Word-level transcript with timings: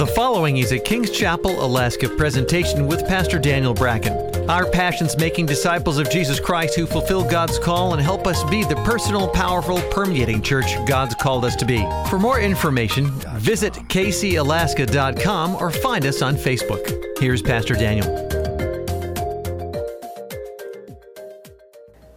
The 0.00 0.06
following 0.06 0.56
is 0.56 0.72
a 0.72 0.78
Kings 0.78 1.10
Chapel, 1.10 1.62
Alaska 1.62 2.08
presentation 2.08 2.86
with 2.86 3.06
Pastor 3.06 3.38
Daniel 3.38 3.74
Bracken. 3.74 4.14
Our 4.48 4.64
passion's 4.64 5.14
making 5.18 5.44
disciples 5.44 5.98
of 5.98 6.08
Jesus 6.10 6.40
Christ 6.40 6.74
who 6.74 6.86
fulfill 6.86 7.22
God's 7.22 7.58
call 7.58 7.92
and 7.92 8.00
help 8.00 8.26
us 8.26 8.42
be 8.44 8.64
the 8.64 8.76
personal, 8.76 9.28
powerful, 9.28 9.78
permeating 9.90 10.40
church 10.40 10.74
God's 10.86 11.14
called 11.14 11.44
us 11.44 11.54
to 11.56 11.66
be. 11.66 11.86
For 12.08 12.18
more 12.18 12.40
information, 12.40 13.10
visit 13.36 13.74
kcalaska.com 13.74 15.56
or 15.56 15.70
find 15.70 16.06
us 16.06 16.22
on 16.22 16.34
Facebook. 16.34 17.18
Here's 17.18 17.42
Pastor 17.42 17.74
Daniel. 17.74 18.08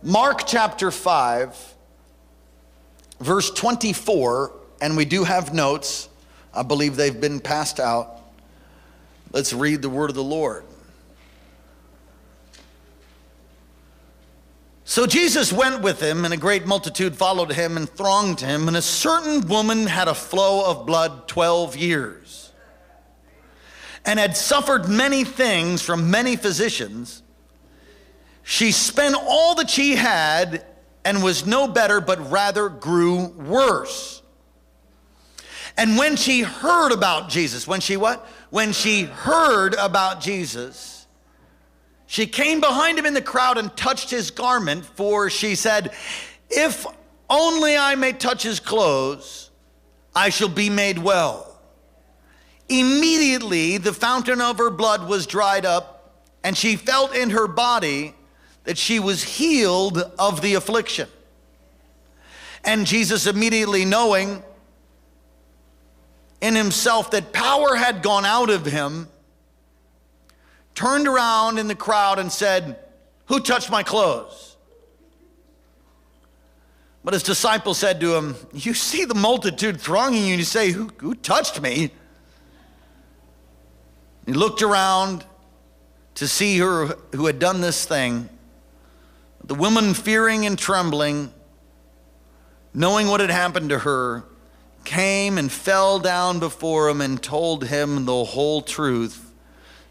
Mark 0.02 0.48
chapter 0.48 0.90
5, 0.90 1.76
verse 3.20 3.52
24, 3.52 4.54
and 4.80 4.96
we 4.96 5.04
do 5.04 5.26
have 5.26 5.54
notes. 5.54 6.08
I 6.54 6.64
believe 6.64 6.96
they've 6.96 7.20
been 7.20 7.40
passed 7.40 7.80
out. 7.80 8.22
Let's 9.32 9.54
read 9.54 9.82
the 9.82 9.90
word 9.90 10.10
of 10.10 10.16
the 10.16 10.24
Lord. 10.24 10.64
So 14.86 15.08
Jesus 15.08 15.52
went 15.52 15.82
with 15.82 16.00
him, 16.02 16.26
and 16.26 16.34
a 16.34 16.38
great 16.38 16.68
multitude 16.68 17.16
followed 17.16 17.52
him 17.52 17.78
and 17.78 17.90
thronged 17.90 18.42
him. 18.42 18.68
And 18.68 18.78
a 18.78 18.82
certain 18.82 19.48
woman 19.48 19.88
had 19.88 20.08
a 20.08 20.14
flow 20.14 20.70
of 20.70 20.86
blood 20.86 21.28
12 21.28 21.76
years, 21.78 22.52
and 24.06 24.20
had 24.20 24.38
suffered 24.38 24.88
many 24.88 25.24
things 25.24 25.82
from 25.82 26.12
many 26.12 26.36
physicians. 26.36 27.24
She 28.44 28.72
spent 28.72 29.16
all 29.16 29.56
that 29.56 29.70
she 29.70 29.96
had 29.96 30.66
and 31.06 31.24
was 31.24 31.46
no 31.46 31.68
better, 31.68 32.02
but 32.02 32.30
rather 32.30 32.70
grew 32.70 33.28
worse. 33.30 34.22
And 35.78 35.98
when 35.98 36.16
she 36.16 36.42
heard 36.42 36.92
about 36.92 37.30
Jesus, 37.30 37.68
when 37.68 37.80
she 37.80 37.98
what? 37.98 38.28
When 38.50 38.72
she 38.74 39.04
heard 39.04 39.74
about 39.76 40.22
Jesus, 40.22 41.08
she 42.06 42.28
came 42.28 42.60
behind 42.60 43.00
him 43.00 43.06
in 43.06 43.16
the 43.16 43.22
crowd 43.22 43.58
and 43.58 43.76
touched 43.76 44.12
his 44.12 44.30
garment, 44.30 44.86
for 44.86 45.30
she 45.30 45.56
said, 45.56 45.92
If 46.50 46.86
only 47.30 47.76
I 47.76 47.96
may 47.96 48.14
touch 48.14 48.44
his 48.44 48.60
clothes, 48.60 49.50
I 50.16 50.30
shall 50.30 50.50
be 50.50 50.70
made 50.70 51.00
well. 51.00 51.60
Immediately, 52.70 53.78
the 53.80 53.94
fountain 53.94 54.42
of 54.42 54.60
her 54.60 54.70
blood 54.70 55.08
was 55.08 55.26
dried 55.26 55.66
up, 55.66 56.22
and 56.44 56.56
she 56.56 56.76
felt 56.76 57.16
in 57.16 57.32
her 57.32 57.48
body 57.48 58.14
that 58.64 58.78
she 58.78 59.00
was 59.00 59.24
healed 59.24 59.98
of 60.20 60.42
the 60.42 60.54
affliction. 60.54 61.10
And 62.64 62.86
Jesus, 62.86 63.26
immediately 63.28 63.86
knowing 63.86 64.44
in 66.44 66.56
himself 66.56 67.12
that 67.12 67.32
power 67.32 67.74
had 67.74 68.04
gone 68.04 68.26
out 68.26 68.50
of 68.50 68.66
him, 68.66 69.08
turned 70.76 71.08
around 71.08 71.58
in 71.58 71.70
the 71.70 71.76
crowd 71.76 72.20
and 72.20 72.30
said, 72.30 72.78
Who 73.28 73.40
touched 73.40 73.72
my 73.72 73.82
clothes? 73.82 74.58
But 77.02 77.14
his 77.14 77.24
disciples 77.24 77.78
said 77.78 78.02
to 78.02 78.16
him, 78.16 78.36
You 78.52 78.74
see 78.74 79.06
the 79.06 79.16
multitude 79.16 79.80
thronging 79.80 80.26
you, 80.26 80.32
and 80.32 80.40
you 80.40 80.44
say, 80.44 80.72
Who, 80.72 80.90
who 80.98 81.16
touched 81.16 81.62
me? 81.62 81.92
He 84.26 84.34
looked 84.34 84.62
around 84.62 85.26
to 86.16 86.28
see 86.28 86.58
her 86.58 86.88
who 87.14 87.26
had 87.26 87.40
done 87.40 87.62
this 87.62 87.86
thing. 87.86 88.28
The 89.46 89.56
woman, 89.56 89.94
fearing 89.94 90.46
and 90.46 90.60
trembling, 90.60 91.34
knowing 92.74 93.08
what 93.08 93.22
had 93.22 93.30
happened 93.30 93.70
to 93.70 93.80
her, 93.80 94.26
came 94.84 95.38
and 95.38 95.52
fell 95.52 96.00
down 96.00 96.40
before 96.40 96.90
him 96.90 97.02
and 97.02 97.22
told 97.22 97.66
him 97.66 98.06
the 98.06 98.24
whole 98.24 98.62
truth. 98.62 99.32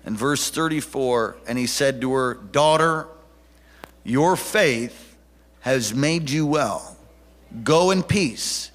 In 0.05 0.17
verse 0.17 0.51
34, 0.51 1.37
and 1.47 1.59
he 1.59 1.67
said 1.67 2.01
to 2.01 2.13
her, 2.13 2.35
Daughter, 2.35 3.07
your 4.05 4.37
faith 4.37 5.17
has 5.61 5.95
made 5.95 6.29
you 6.29 6.45
well. 6.45 6.97
Go 7.63 7.91
in 7.91 8.03
peace, 8.03 8.71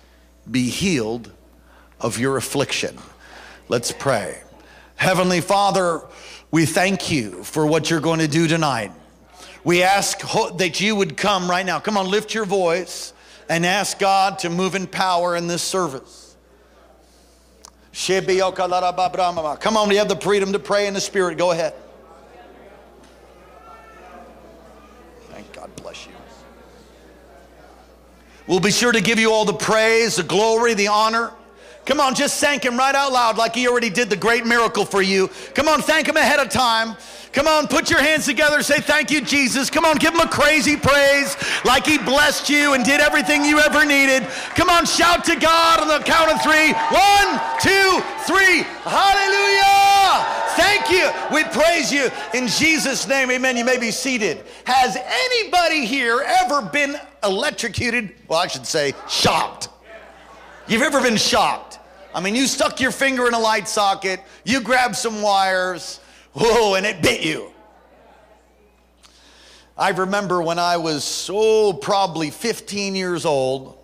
be 0.50 0.70
healed 0.70 1.32
of 2.00 2.18
your 2.18 2.38
affliction. 2.38 2.98
Let's 3.68 3.92
pray. 3.92 4.42
Heavenly 4.96 5.42
Father, 5.42 6.02
we 6.50 6.66
thank 6.66 7.12
you 7.12 7.44
for 7.44 7.66
what 7.66 7.90
you're 7.90 8.00
going 8.00 8.20
to 8.20 8.28
do 8.28 8.48
tonight. 8.48 8.92
We 9.64 9.84
ask 9.84 10.20
that 10.58 10.80
you 10.80 10.96
would 10.96 11.18
come 11.18 11.50
right 11.50 11.66
now. 11.66 11.80
Come 11.80 11.98
on, 11.98 12.10
lift 12.10 12.34
your 12.34 12.46
voice 12.46 13.14
and 13.50 13.66
ask 13.66 14.00
God 14.00 14.40
to 14.40 14.50
move 14.50 14.76
in 14.76 14.88
power 14.88 15.36
in 15.36 15.48
this 15.48 15.62
service. 15.62 16.36
Come 17.94 18.28
on, 18.28 19.90
you 19.90 19.98
have 19.98 20.10
the 20.10 20.20
freedom 20.22 20.54
to 20.54 20.60
pray 20.60 20.88
in 20.88 20.94
the 20.94 21.02
Spirit. 21.02 21.38
Go 21.38 21.52
ahead. 21.52 21.74
Thank 25.32 25.52
God 25.54 25.76
bless 25.78 26.06
you. 26.06 26.12
We'll 28.46 28.60
be 28.60 28.72
sure 28.72 28.92
to 28.92 29.02
give 29.02 29.20
you 29.20 29.32
all 29.32 29.46
the 29.46 29.54
praise, 29.54 30.16
the 30.18 30.24
glory, 30.24 30.74
the 30.74 30.88
honor. 30.88 31.32
Come 31.88 32.02
on, 32.02 32.16
just 32.16 32.42
thank 32.42 32.66
Him 32.66 32.78
right 32.78 32.94
out 32.94 33.14
loud 33.14 33.38
like 33.38 33.56
He 33.56 33.66
already 33.68 33.90
did 33.90 34.10
the 34.10 34.18
great 34.18 34.46
miracle 34.46 34.84
for 34.84 35.02
you. 35.02 35.30
Come 35.56 35.70
on, 35.70 35.82
thank 35.82 36.08
Him 36.08 36.18
ahead 36.18 36.40
of 36.40 36.50
time. 36.50 36.98
Come 37.32 37.48
on, 37.48 37.68
put 37.68 37.90
your 37.90 38.02
hands 38.02 38.26
together. 38.26 38.62
Say, 38.62 38.80
Thank 38.80 39.10
you, 39.10 39.22
Jesus. 39.22 39.70
Come 39.70 39.86
on, 39.86 39.96
give 39.98 40.14
him 40.14 40.20
a 40.20 40.28
crazy 40.28 40.76
praise 40.76 41.38
like 41.64 41.86
he 41.86 41.98
blessed 41.98 42.50
you 42.50 42.74
and 42.74 42.84
did 42.84 43.00
everything 43.00 43.46
you 43.46 43.60
ever 43.60 43.86
needed. 43.86 44.24
Come 44.56 44.70
on, 44.70 44.86
shout 44.86 45.24
to 45.26 45.36
God 45.36 45.80
on 45.80 45.88
the 45.88 46.04
count 46.04 46.32
of 46.32 46.42
three. 46.42 46.74
One, 46.74 47.40
two, 47.62 48.02
three. 48.26 48.64
Hallelujah. 48.84 50.26
Thank 50.58 50.90
you. 50.90 51.10
We 51.32 51.44
praise 51.54 51.92
you 51.92 52.10
in 52.34 52.48
Jesus' 52.48 53.08
name. 53.08 53.30
Amen. 53.30 53.56
You 53.56 53.66
may 53.66 53.78
be 53.78 53.92
seated. 53.92 54.44
Has 54.64 54.98
anybody 54.98 55.86
here 55.86 56.26
ever 56.26 56.64
been 56.64 56.98
electrocuted? 57.24 58.16
Well, 58.28 58.40
I 58.40 58.48
should 58.48 58.66
say, 58.66 58.94
shocked. 59.08 59.70
You've 60.68 60.82
ever 60.82 61.02
been 61.02 61.18
shocked? 61.18 61.67
I 62.14 62.22
mean, 62.22 62.36
you 62.36 62.48
stuck 62.48 62.80
your 62.80 62.92
finger 62.92 63.28
in 63.28 63.34
a 63.34 63.40
light 63.40 63.68
socket, 63.68 64.20
you 64.44 64.62
grabbed 64.62 64.96
some 64.96 65.22
wires 65.22 66.00
Whoa, 66.40 66.76
and 66.76 66.86
it 66.86 67.02
bit 67.02 67.26
you. 67.26 67.52
I 69.76 69.90
remember 69.90 70.40
when 70.40 70.60
I 70.60 70.78
was, 70.78 71.04
so 71.04 71.74
probably 71.74 72.30
15 72.30 72.96
years 72.96 73.26
old, 73.26 73.76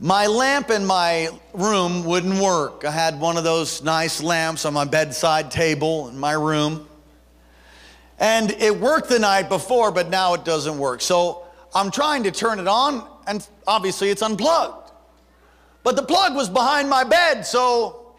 my 0.00 0.26
lamp 0.26 0.70
in 0.70 0.84
my 0.84 1.28
room 1.52 2.04
wouldn't 2.04 2.42
work. 2.42 2.84
I 2.84 2.90
had 2.90 3.20
one 3.20 3.36
of 3.36 3.44
those 3.44 3.84
nice 3.84 4.20
lamps 4.20 4.64
on 4.64 4.74
my 4.74 4.84
bedside 4.84 5.52
table 5.52 6.08
in 6.08 6.18
my 6.18 6.32
room. 6.32 6.88
And 8.18 8.50
it 8.50 8.76
worked 8.76 9.08
the 9.08 9.20
night 9.20 9.48
before, 9.48 9.92
but 9.92 10.10
now 10.10 10.34
it 10.34 10.44
doesn't 10.44 10.78
work. 10.78 11.00
So 11.00 11.46
I'm 11.72 11.92
trying 11.92 12.24
to 12.24 12.32
turn 12.32 12.58
it 12.58 12.66
on, 12.66 13.06
and 13.28 13.46
obviously 13.68 14.10
it's 14.10 14.22
unplugged. 14.22 14.89
But 15.82 15.96
the 15.96 16.02
plug 16.02 16.34
was 16.34 16.48
behind 16.48 16.90
my 16.90 17.04
bed, 17.04 17.42
so 17.42 18.14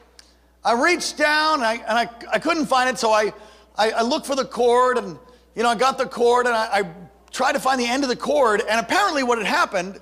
I 0.64 0.82
reached 0.82 1.18
down 1.18 1.56
and 1.56 1.64
I, 1.64 1.74
and 1.76 1.98
I, 1.98 2.10
I 2.32 2.40
couldn't 2.40 2.66
find 2.66 2.90
it, 2.90 2.98
so 2.98 3.12
I, 3.12 3.34
I, 3.76 3.92
I, 3.92 4.02
looked 4.02 4.26
for 4.26 4.36
the 4.36 4.46
cord 4.46 4.98
and, 4.98 5.18
you 5.56 5.64
know, 5.64 5.70
I 5.70 5.76
got 5.76 5.98
the 5.98 6.06
cord 6.06 6.46
and 6.46 6.56
I, 6.56 6.80
I 6.80 6.92
tried 7.32 7.54
to 7.54 7.60
find 7.60 7.80
the 7.80 7.88
end 7.88 8.04
of 8.04 8.10
the 8.10 8.16
cord. 8.16 8.62
And 8.62 8.80
apparently, 8.80 9.24
what 9.24 9.38
had 9.38 9.48
happened 9.48 10.00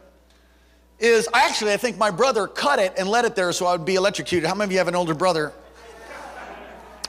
is 0.99 1.27
actually, 1.33 1.73
I 1.73 1.77
think 1.77 1.97
my 1.97 2.11
brother 2.11 2.47
cut 2.47 2.79
it 2.79 2.93
and 2.97 3.07
let 3.07 3.25
it 3.25 3.35
there 3.35 3.51
so 3.53 3.65
I 3.65 3.73
would 3.73 3.85
be 3.85 3.95
electrocuted. 3.95 4.47
How 4.47 4.55
many 4.55 4.67
of 4.67 4.71
you 4.73 4.77
have 4.79 4.87
an 4.87 4.95
older 4.95 5.13
brother? 5.13 5.53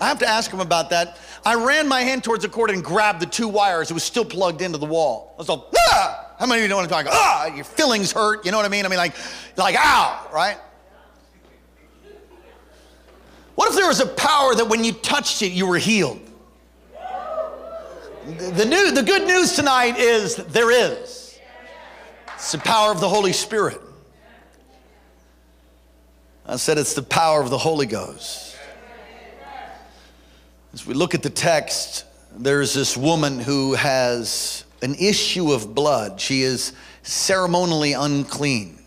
I 0.00 0.08
have 0.08 0.18
to 0.20 0.26
ask 0.26 0.50
him 0.50 0.60
about 0.60 0.90
that. 0.90 1.18
I 1.44 1.54
ran 1.54 1.86
my 1.86 2.02
hand 2.02 2.24
towards 2.24 2.42
the 2.42 2.48
cord 2.48 2.70
and 2.70 2.82
grabbed 2.82 3.20
the 3.20 3.26
two 3.26 3.48
wires. 3.48 3.90
It 3.90 3.94
was 3.94 4.04
still 4.04 4.24
plugged 4.24 4.62
into 4.62 4.78
the 4.78 4.86
wall. 4.86 5.34
I 5.34 5.38
was 5.38 5.48
like, 5.48 5.60
ah! 5.76 6.29
How 6.40 6.46
many 6.46 6.60
of 6.60 6.62
you 6.62 6.68
know 6.70 6.76
what 6.76 6.84
I'm 6.84 6.88
talking 6.88 7.08
about? 7.08 7.20
Ah, 7.20 7.54
your 7.54 7.64
feelings 7.64 8.12
hurt. 8.12 8.46
You 8.46 8.50
know 8.50 8.56
what 8.56 8.64
I 8.64 8.70
mean? 8.70 8.86
I 8.86 8.88
mean, 8.88 8.96
like, 8.96 9.14
like, 9.58 9.76
ow, 9.78 10.26
right? 10.32 10.56
What 13.56 13.68
if 13.68 13.76
there 13.76 13.86
was 13.86 14.00
a 14.00 14.06
power 14.06 14.54
that 14.54 14.66
when 14.66 14.82
you 14.82 14.92
touched 14.92 15.42
it, 15.42 15.52
you 15.52 15.66
were 15.66 15.76
healed? 15.76 16.18
The, 18.26 18.64
new, 18.64 18.90
the 18.90 19.02
good 19.02 19.26
news 19.26 19.54
tonight 19.54 19.98
is 19.98 20.36
there 20.36 20.70
is. 20.70 21.38
It's 22.36 22.52
the 22.52 22.58
power 22.58 22.90
of 22.90 23.00
the 23.00 23.08
Holy 23.08 23.34
Spirit. 23.34 23.82
I 26.46 26.56
said 26.56 26.78
it's 26.78 26.94
the 26.94 27.02
power 27.02 27.42
of 27.42 27.50
the 27.50 27.58
Holy 27.58 27.84
Ghost. 27.84 28.56
As 30.72 30.86
we 30.86 30.94
look 30.94 31.14
at 31.14 31.22
the 31.22 31.28
text, 31.28 32.06
there's 32.34 32.72
this 32.72 32.96
woman 32.96 33.40
who 33.40 33.74
has 33.74 34.64
an 34.82 34.94
issue 34.94 35.52
of 35.52 35.74
blood. 35.74 36.20
She 36.20 36.42
is 36.42 36.72
ceremonially 37.02 37.92
unclean. 37.92 38.78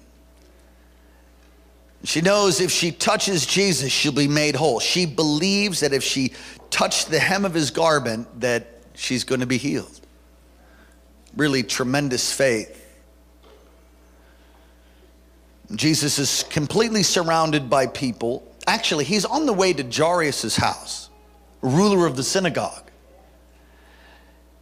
She 2.04 2.22
knows 2.22 2.60
if 2.60 2.72
she 2.72 2.92
touches 2.92 3.46
Jesus, 3.46 3.92
she'll 3.92 4.12
be 4.12 4.28
made 4.28 4.56
whole. 4.56 4.80
She 4.80 5.06
believes 5.06 5.80
that 5.80 5.94
if 5.94 6.04
she 6.04 6.34
touched 6.70 7.10
the 7.10 7.20
hem 7.20 7.46
of 7.46 7.54
his 7.54 7.72
garment, 7.72 8.42
that 8.42 8.68
she's 8.94 9.24
going 9.24 9.40
to 9.42 9.48
be 9.48 9.58
healed. 9.58 10.02
Really 11.38 11.64
tremendous 11.64 12.34
faith. 12.34 12.80
Jesus 15.76 16.20
is 16.20 16.44
completely 16.50 17.04
surrounded 17.04 17.70
by 17.70 17.88
people, 17.88 18.46
actually, 18.68 19.06
he's 19.06 19.26
on 19.26 19.46
the 19.46 19.54
way 19.54 19.74
to 19.74 19.84
Jairus' 19.84 20.56
house, 20.56 21.10
ruler 21.62 22.06
of 22.06 22.16
the 22.16 22.24
synagogue. 22.24 22.92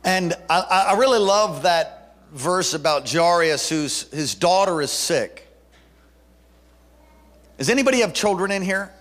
And 0.04 0.34
I, 0.50 0.88
I 0.90 0.98
really 0.98 1.20
love 1.20 1.64
that 1.64 2.16
verse 2.32 2.74
about 2.74 3.10
Jairus, 3.10 3.70
whose 3.70 4.10
his 4.12 4.36
daughter 4.36 4.82
is 4.82 4.92
sick. 4.92 5.48
Does 7.58 7.70
anybody 7.70 8.00
have 8.00 8.14
children 8.14 8.52
in 8.52 8.62
here? 8.62 8.92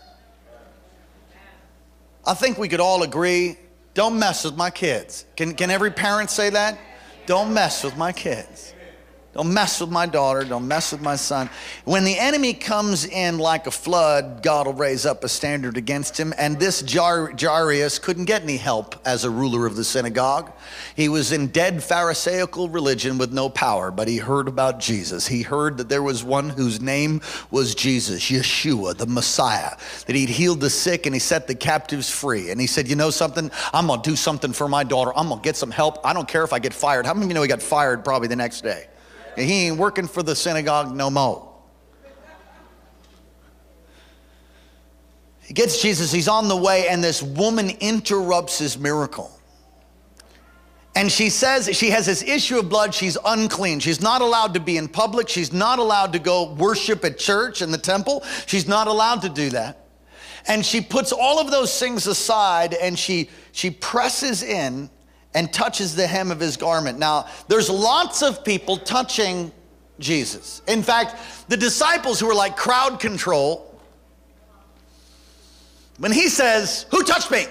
I 2.26 2.34
think 2.34 2.58
we 2.58 2.68
could 2.68 2.80
all 2.80 3.02
agree 3.02 3.56
don't 3.94 4.18
mess 4.18 4.44
with 4.44 4.56
my 4.56 4.70
kids. 4.70 5.24
Can, 5.36 5.54
can 5.54 5.70
every 5.70 5.90
parent 5.90 6.30
say 6.30 6.50
that? 6.50 6.78
Don't 7.26 7.52
mess 7.52 7.82
with 7.82 7.96
my 7.96 8.12
kids. 8.12 8.72
Don't 9.32 9.54
mess 9.54 9.80
with 9.80 9.90
my 9.90 10.06
daughter. 10.06 10.42
Don't 10.44 10.66
mess 10.66 10.90
with 10.90 11.02
my 11.02 11.14
son. 11.14 11.48
When 11.84 12.02
the 12.02 12.18
enemy 12.18 12.52
comes 12.52 13.06
in 13.06 13.38
like 13.38 13.68
a 13.68 13.70
flood, 13.70 14.42
God 14.42 14.66
will 14.66 14.74
raise 14.74 15.06
up 15.06 15.22
a 15.22 15.28
standard 15.28 15.76
against 15.76 16.18
him. 16.18 16.34
And 16.36 16.58
this 16.58 16.82
Jairus 16.82 18.00
couldn't 18.00 18.24
get 18.24 18.42
any 18.42 18.56
help 18.56 18.96
as 19.06 19.22
a 19.22 19.30
ruler 19.30 19.66
of 19.66 19.76
the 19.76 19.84
synagogue. 19.84 20.50
He 20.96 21.08
was 21.08 21.30
in 21.30 21.46
dead 21.46 21.80
Pharisaical 21.80 22.68
religion 22.70 23.18
with 23.18 23.32
no 23.32 23.48
power, 23.48 23.92
but 23.92 24.08
he 24.08 24.16
heard 24.16 24.48
about 24.48 24.80
Jesus. 24.80 25.28
He 25.28 25.42
heard 25.42 25.78
that 25.78 25.88
there 25.88 26.02
was 26.02 26.24
one 26.24 26.48
whose 26.48 26.80
name 26.80 27.20
was 27.52 27.76
Jesus, 27.76 28.32
Yeshua, 28.32 28.96
the 28.96 29.06
Messiah, 29.06 29.76
that 30.06 30.16
he'd 30.16 30.28
healed 30.28 30.60
the 30.60 30.70
sick 30.70 31.06
and 31.06 31.14
he 31.14 31.20
set 31.20 31.46
the 31.46 31.54
captives 31.54 32.10
free. 32.10 32.50
And 32.50 32.60
he 32.60 32.66
said, 32.66 32.88
You 32.88 32.96
know 32.96 33.10
something? 33.10 33.48
I'm 33.72 33.86
going 33.86 34.02
to 34.02 34.10
do 34.10 34.16
something 34.16 34.52
for 34.52 34.68
my 34.68 34.82
daughter. 34.82 35.12
I'm 35.16 35.28
going 35.28 35.40
to 35.40 35.44
get 35.44 35.54
some 35.54 35.70
help. 35.70 36.04
I 36.04 36.12
don't 36.12 36.26
care 36.26 36.42
if 36.42 36.52
I 36.52 36.58
get 36.58 36.74
fired. 36.74 37.06
How 37.06 37.14
many 37.14 37.26
of 37.26 37.30
you 37.30 37.34
know 37.34 37.42
he 37.42 37.48
got 37.48 37.62
fired 37.62 38.04
probably 38.04 38.26
the 38.26 38.34
next 38.34 38.62
day? 38.62 38.88
He 39.36 39.66
ain't 39.66 39.76
working 39.76 40.06
for 40.06 40.22
the 40.22 40.34
synagogue 40.34 40.94
no 40.94 41.10
more. 41.10 41.46
He 45.40 45.54
gets 45.54 45.82
Jesus, 45.82 46.12
he's 46.12 46.28
on 46.28 46.46
the 46.46 46.56
way, 46.56 46.86
and 46.88 47.02
this 47.02 47.22
woman 47.22 47.70
interrupts 47.80 48.58
his 48.58 48.78
miracle. 48.78 49.36
And 50.94 51.10
she 51.10 51.30
says 51.30 51.68
she 51.76 51.90
has 51.90 52.06
this 52.06 52.22
issue 52.22 52.58
of 52.58 52.68
blood. 52.68 52.94
She's 52.94 53.16
unclean. 53.24 53.80
She's 53.80 54.00
not 54.00 54.22
allowed 54.22 54.54
to 54.54 54.60
be 54.60 54.76
in 54.76 54.88
public. 54.88 55.28
She's 55.28 55.52
not 55.52 55.78
allowed 55.78 56.12
to 56.12 56.18
go 56.18 56.52
worship 56.54 57.04
at 57.04 57.18
church 57.18 57.62
in 57.62 57.70
the 57.70 57.78
temple. 57.78 58.24
She's 58.46 58.66
not 58.66 58.86
allowed 58.86 59.22
to 59.22 59.28
do 59.28 59.50
that. 59.50 59.86
And 60.46 60.64
she 60.64 60.80
puts 60.80 61.12
all 61.12 61.38
of 61.38 61.50
those 61.50 61.78
things 61.78 62.06
aside 62.06 62.74
and 62.74 62.98
she, 62.98 63.30
she 63.52 63.70
presses 63.70 64.42
in 64.42 64.90
and 65.34 65.52
touches 65.52 65.94
the 65.94 66.06
hem 66.06 66.30
of 66.30 66.40
his 66.40 66.56
garment. 66.56 66.98
Now, 66.98 67.26
there's 67.48 67.70
lots 67.70 68.22
of 68.22 68.44
people 68.44 68.76
touching 68.76 69.52
Jesus. 69.98 70.62
In 70.66 70.82
fact, 70.82 71.16
the 71.48 71.56
disciples 71.56 72.18
who 72.18 72.28
are 72.28 72.34
like 72.34 72.56
crowd 72.56 73.00
control, 73.00 73.78
when 75.98 76.12
he 76.12 76.28
says, 76.28 76.86
Who 76.90 77.02
touched 77.04 77.30
me? 77.30 77.46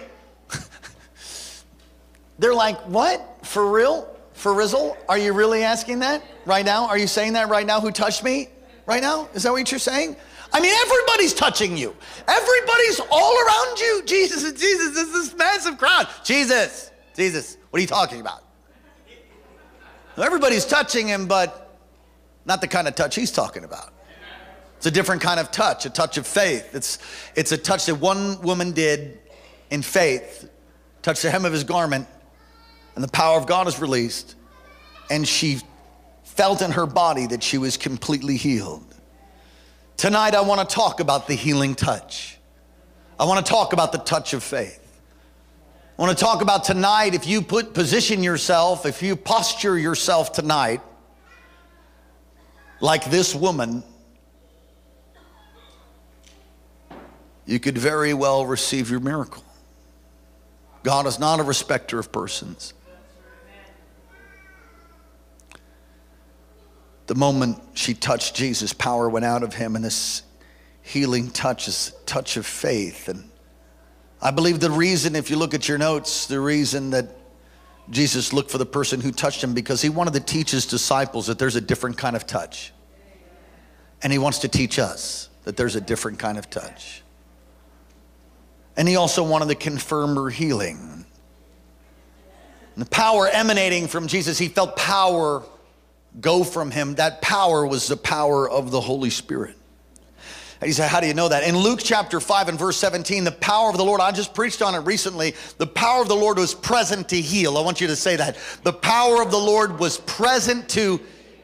They're 2.39 2.55
like, 2.55 2.77
What? 2.81 3.45
For 3.45 3.71
real? 3.71 4.15
For 4.33 4.53
Rizzle? 4.53 4.97
Are 5.07 5.17
you 5.17 5.33
really 5.33 5.63
asking 5.63 5.99
that 5.99 6.23
right 6.45 6.65
now? 6.65 6.87
Are 6.87 6.97
you 6.97 7.07
saying 7.07 7.33
that 7.33 7.49
right 7.49 7.65
now? 7.65 7.79
Who 7.79 7.91
touched 7.91 8.23
me 8.23 8.49
right 8.85 9.01
now? 9.01 9.29
Is 9.33 9.43
that 9.43 9.51
what 9.51 9.71
you're 9.71 9.79
saying? 9.79 10.15
I 10.51 10.59
mean, 10.59 10.73
everybody's 10.81 11.33
touching 11.33 11.77
you. 11.77 11.95
Everybody's 12.27 12.99
all 13.11 13.37
around 13.45 13.79
you. 13.79 14.01
Jesus, 14.05 14.41
Jesus, 14.53 14.97
is 14.97 15.11
this 15.11 15.35
massive 15.37 15.77
crowd. 15.77 16.07
Jesus, 16.23 16.88
Jesus. 17.19 17.57
What 17.69 17.79
are 17.79 17.81
you 17.81 17.87
talking 17.87 18.21
about? 18.21 18.43
Everybody's 20.17 20.65
touching 20.65 21.07
him, 21.07 21.27
but 21.27 21.77
not 22.45 22.61
the 22.61 22.67
kind 22.67 22.87
of 22.87 22.95
touch 22.95 23.15
he's 23.15 23.31
talking 23.31 23.65
about. 23.65 23.93
It's 24.77 24.85
a 24.85 24.91
different 24.91 25.21
kind 25.21 25.39
of 25.39 25.51
touch, 25.51 25.85
a 25.85 25.89
touch 25.89 26.17
of 26.17 26.25
faith. 26.25 26.73
It's, 26.73 26.97
it's 27.35 27.51
a 27.51 27.57
touch 27.57 27.87
that 27.87 27.95
one 27.95 28.41
woman 28.41 28.71
did 28.71 29.19
in 29.69 29.81
faith, 29.81 30.49
touched 31.01 31.21
the 31.23 31.29
hem 31.29 31.43
of 31.43 31.51
his 31.51 31.65
garment, 31.65 32.07
and 32.95 33.03
the 33.03 33.09
power 33.09 33.37
of 33.37 33.45
God 33.45 33.67
is 33.67 33.79
released, 33.79 34.35
and 35.09 35.27
she 35.27 35.59
felt 36.23 36.61
in 36.61 36.71
her 36.71 36.85
body 36.85 37.27
that 37.27 37.43
she 37.43 37.57
was 37.57 37.75
completely 37.75 38.37
healed. 38.37 38.95
Tonight, 39.97 40.35
I 40.35 40.41
want 40.41 40.67
to 40.67 40.73
talk 40.73 41.01
about 41.01 41.27
the 41.27 41.35
healing 41.35 41.75
touch. 41.75 42.37
I 43.19 43.25
want 43.25 43.45
to 43.45 43.49
talk 43.49 43.73
about 43.73 43.91
the 43.91 43.97
touch 43.97 44.33
of 44.33 44.41
faith. 44.41 44.78
I 45.99 46.01
want 46.01 46.17
to 46.17 46.23
talk 46.23 46.41
about 46.41 46.63
tonight 46.63 47.13
if 47.13 47.27
you 47.27 47.41
put 47.41 47.73
position 47.73 48.23
yourself, 48.23 48.85
if 48.85 49.03
you 49.03 49.17
posture 49.17 49.77
yourself 49.77 50.31
tonight 50.31 50.79
like 52.79 53.11
this 53.11 53.35
woman, 53.35 53.83
you 57.45 57.59
could 57.59 57.77
very 57.77 58.13
well 58.13 58.45
receive 58.45 58.89
your 58.89 59.01
miracle. 59.01 59.43
God 60.83 61.05
is 61.05 61.19
not 61.19 61.41
a 61.41 61.43
respecter 61.43 61.99
of 61.99 62.13
persons. 62.13 62.73
The 67.07 67.15
moment 67.15 67.61
she 67.73 67.93
touched 67.93 68.37
Jesus, 68.37 68.71
power 68.71 69.09
went 69.09 69.25
out 69.25 69.43
of 69.43 69.53
him, 69.53 69.75
and 69.75 69.83
this 69.83 70.23
healing 70.81 71.29
touch 71.29 71.67
is 71.67 71.91
a 72.01 72.05
touch 72.05 72.37
of 72.37 72.45
faith. 72.45 73.09
And 73.09 73.28
I 74.21 74.31
believe 74.31 74.59
the 74.59 74.71
reason, 74.71 75.15
if 75.15 75.29
you 75.29 75.37
look 75.37 75.53
at 75.53 75.67
your 75.67 75.77
notes, 75.77 76.25
the 76.25 76.39
reason 76.39 76.89
that 76.89 77.15
Jesus 77.89 78.33
looked 78.33 78.51
for 78.51 78.57
the 78.57 78.65
person 78.65 79.01
who 79.01 79.11
touched 79.11 79.43
him 79.43 79.53
because 79.53 79.81
he 79.81 79.89
wanted 79.89 80.13
to 80.13 80.19
teach 80.19 80.51
his 80.51 80.65
disciples 80.65 81.27
that 81.27 81.39
there's 81.39 81.55
a 81.55 81.61
different 81.61 81.97
kind 81.97 82.15
of 82.15 82.27
touch. 82.27 82.73
And 84.03 84.11
he 84.11 84.19
wants 84.19 84.39
to 84.39 84.47
teach 84.47 84.77
us 84.77 85.29
that 85.43 85.57
there's 85.57 85.75
a 85.75 85.81
different 85.81 86.19
kind 86.19 86.37
of 86.37 86.49
touch. 86.49 87.01
And 88.77 88.87
he 88.87 88.95
also 88.95 89.23
wanted 89.23 89.47
to 89.49 89.55
confirm 89.55 90.15
her 90.15 90.29
healing. 90.29 91.05
And 92.75 92.85
the 92.85 92.89
power 92.89 93.27
emanating 93.27 93.87
from 93.87 94.07
Jesus, 94.07 94.37
he 94.37 94.47
felt 94.47 94.75
power 94.75 95.43
go 96.19 96.43
from 96.43 96.71
him. 96.71 96.95
That 96.95 97.21
power 97.21 97.65
was 97.65 97.87
the 97.87 97.97
power 97.97 98.49
of 98.49 98.71
the 98.71 98.81
Holy 98.81 99.09
Spirit. 99.09 99.55
You 100.61 100.73
say, 100.73 100.87
How 100.87 100.99
do 100.99 101.07
you 101.07 101.13
know 101.13 101.29
that? 101.29 101.43
In 101.43 101.57
Luke 101.57 101.79
chapter 101.81 102.19
5 102.19 102.49
and 102.49 102.59
verse 102.59 102.77
17, 102.77 103.23
the 103.23 103.31
power 103.31 103.69
of 103.69 103.77
the 103.77 103.85
Lord, 103.85 104.01
I 104.01 104.11
just 104.11 104.33
preached 104.33 104.61
on 104.61 104.75
it 104.75 104.79
recently. 104.79 105.35
The 105.57 105.67
power 105.67 106.01
of 106.01 106.09
the 106.09 106.15
Lord 106.15 106.37
was 106.37 106.53
present 106.53 107.09
to 107.09 107.21
heal. 107.21 107.57
I 107.57 107.61
want 107.61 107.79
you 107.79 107.87
to 107.87 107.95
say 107.95 108.17
that. 108.17 108.37
The 108.63 108.73
power 108.73 109.21
of 109.21 109.31
the 109.31 109.37
Lord 109.37 109.79
was 109.79 109.99
present 109.99 110.67
to 110.69 110.99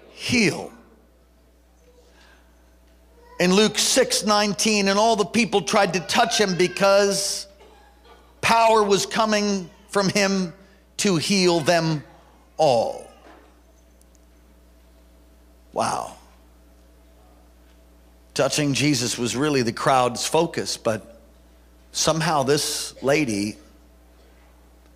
heal. 0.10 0.72
In 3.40 3.54
Luke 3.54 3.78
6 3.78 4.26
19, 4.26 4.90
and 4.90 5.00
all 5.00 5.16
the 5.16 5.26
people 5.26 5.62
tried 5.62 5.94
to 5.94 6.02
touch 6.02 6.40
him 6.40 6.58
because 6.58 7.48
power 8.42 8.84
was 8.84 9.06
coming 9.06 9.70
from 9.88 10.10
him 10.10 10.54
to 10.98 11.16
heal 11.16 11.62
them 11.62 12.04
all. 12.58 13.10
Wow 15.72 16.16
touching 18.36 18.74
Jesus 18.74 19.18
was 19.18 19.36
really 19.36 19.64
the 19.64 19.74
crowd's 19.74 20.28
focus, 20.28 20.78
but 20.78 21.20
somehow 21.92 22.44
this 22.44 23.02
lady 23.02 23.58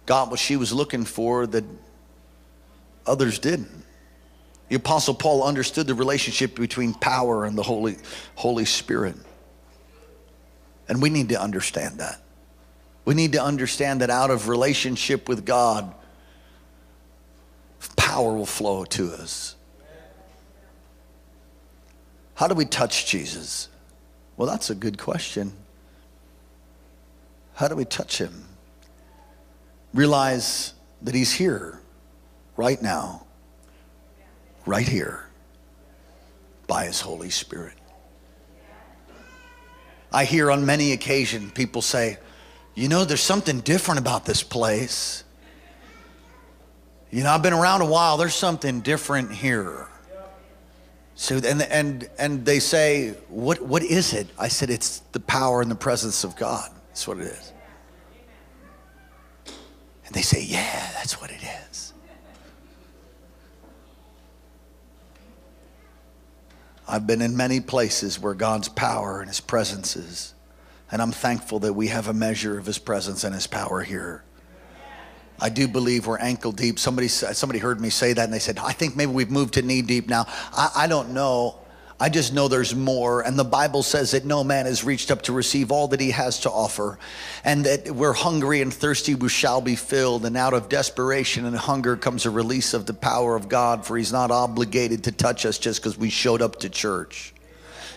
got 0.06 0.30
what 0.30 0.40
she 0.40 0.58
was 0.58 0.72
looking 0.72 1.06
for 1.06 1.48
that 1.48 1.64
others 3.08 3.40
didn't. 3.40 3.86
The 4.68 4.76
Apostle 4.76 5.16
Paul 5.16 5.44
understood 5.44 5.88
the 5.88 5.96
relationship 5.96 6.56
between 6.56 6.94
power 6.94 7.46
and 7.46 7.58
the 7.58 7.64
Holy, 7.64 7.98
Holy 8.36 8.66
Spirit. 8.66 9.16
And 10.88 11.02
we 11.02 11.10
need 11.10 11.30
to 11.30 11.42
understand 11.42 12.00
that. 12.00 12.22
We 13.06 13.16
need 13.16 13.32
to 13.32 13.42
understand 13.42 14.02
that 14.02 14.12
out 14.12 14.30
of 14.30 14.48
relationship 14.48 15.28
with 15.28 15.46
God, 15.46 15.96
power 17.96 18.34
will 18.34 18.46
flow 18.46 18.86
to 18.86 19.14
us. 19.14 19.56
How 22.40 22.48
do 22.48 22.56
we 22.56 22.64
touch 22.64 23.06
Jesus? 23.06 23.68
Well, 24.38 24.48
that's 24.48 24.70
a 24.70 24.76
good 24.76 24.98
question. 24.98 25.52
How 27.54 27.68
do 27.68 27.76
we 27.76 27.84
touch 27.84 28.18
him? 28.18 28.46
Realize 29.94 30.74
that 31.02 31.14
he's 31.14 31.34
here 31.34 31.82
right 32.56 32.82
now, 32.82 33.26
right 34.66 34.88
here, 34.88 35.28
by 36.66 36.86
his 36.86 37.02
Holy 37.02 37.30
Spirit. 37.30 37.74
I 40.14 40.24
hear 40.24 40.50
on 40.50 40.66
many 40.66 40.94
occasions 40.94 41.52
people 41.52 41.82
say, 41.82 42.20
you 42.74 42.88
know, 42.88 43.04
there's 43.04 43.20
something 43.20 43.60
different 43.60 44.00
about 44.00 44.24
this 44.24 44.44
place. 44.44 45.26
You 47.12 47.22
know, 47.24 47.32
I've 47.32 47.44
been 47.44 47.52
around 47.52 47.82
a 47.82 47.86
while, 47.86 48.16
there's 48.16 48.34
something 48.34 48.80
different 48.80 49.34
here. 49.34 49.89
So 51.22 51.36
and 51.36 51.62
and 51.64 52.10
and 52.18 52.46
they 52.46 52.60
say, 52.60 53.10
what 53.28 53.62
what 53.62 53.84
is 53.84 54.14
it? 54.14 54.28
I 54.40 54.48
said, 54.48 54.70
it's 54.70 55.00
the 55.12 55.20
power 55.20 55.62
and 55.62 55.70
the 55.70 55.76
presence 55.76 56.24
of 56.24 56.38
God. 56.38 56.72
That's 56.88 57.06
what 57.10 57.18
it 57.18 57.26
is. 57.26 57.52
And 60.06 60.16
they 60.16 60.22
say, 60.22 60.42
yeah, 60.42 60.90
that's 60.94 61.20
what 61.20 61.30
it 61.30 61.42
is. 61.44 61.92
I've 66.88 67.06
been 67.06 67.22
in 67.22 67.36
many 67.36 67.60
places 67.60 68.18
where 68.18 68.34
God's 68.34 68.70
power 68.70 69.20
and 69.20 69.28
his 69.28 69.42
presence 69.42 69.98
is 69.98 70.34
And 70.92 71.02
I'm 71.02 71.12
thankful 71.12 71.60
that 71.60 71.74
we 71.74 71.88
have 71.88 72.08
a 72.08 72.14
measure 72.14 72.58
of 72.58 72.66
his 72.66 72.80
presence 72.80 73.24
and 73.24 73.36
his 73.36 73.48
power 73.48 73.84
here. 73.84 74.24
I 75.42 75.50
do 75.50 75.68
believe 75.68 76.08
we're 76.08 76.18
ankle 76.18 76.52
deep. 76.52 76.80
Somebody, 76.80 77.08
somebody 77.08 77.60
heard 77.60 77.80
me 77.80 77.90
say 77.90 78.14
that 78.14 78.24
and 78.24 78.34
they 78.34 78.40
said, 78.40 78.60
I 78.60 78.74
think 78.74 78.96
maybe 78.96 79.12
we've 79.12 79.32
moved 79.32 79.56
to 79.56 79.62
knee 79.62 79.82
deep 79.82 80.08
now. 80.08 80.26
I, 80.52 80.72
I 80.76 80.88
don't 80.88 81.14
know. 81.14 81.60
I 82.02 82.08
just 82.08 82.34
know 82.34 82.48
there's 82.48 82.74
more. 82.74 83.22
And 83.22 83.38
the 83.38 83.44
Bible 83.44 83.84
says 83.84 84.12
that 84.12 84.24
no 84.24 84.44
man 84.44 84.66
has 84.66 84.84
reached 84.84 85.12
up 85.12 85.22
to 85.24 85.34
receive 85.34 85.72
all 85.72 85.90
that 85.90 86.00
he 86.00 86.12
has 86.12 86.40
to 86.42 86.52
offer. 86.52 86.98
And 87.44 87.66
that 87.66 87.92
we're 87.92 88.14
hungry 88.14 88.62
and 88.62 88.74
thirsty, 88.74 89.16
we 89.16 89.28
shall 89.28 89.60
be 89.60 89.76
filled. 89.76 90.26
And 90.26 90.38
out 90.38 90.54
of 90.54 90.70
desperation 90.70 91.46
and 91.46 91.56
hunger 91.56 91.98
comes 91.98 92.26
a 92.26 92.30
release 92.30 92.74
of 92.74 92.86
the 92.86 92.94
power 92.94 93.36
of 93.36 93.50
God, 93.50 93.86
for 93.86 93.98
he's 93.98 94.14
not 94.14 94.32
obligated 94.32 95.06
to 95.06 95.12
touch 95.12 95.46
us 95.46 95.58
just 95.58 95.82
because 95.82 95.98
we 95.98 96.10
showed 96.10 96.42
up 96.42 96.60
to 96.60 96.70
church. 96.70 97.34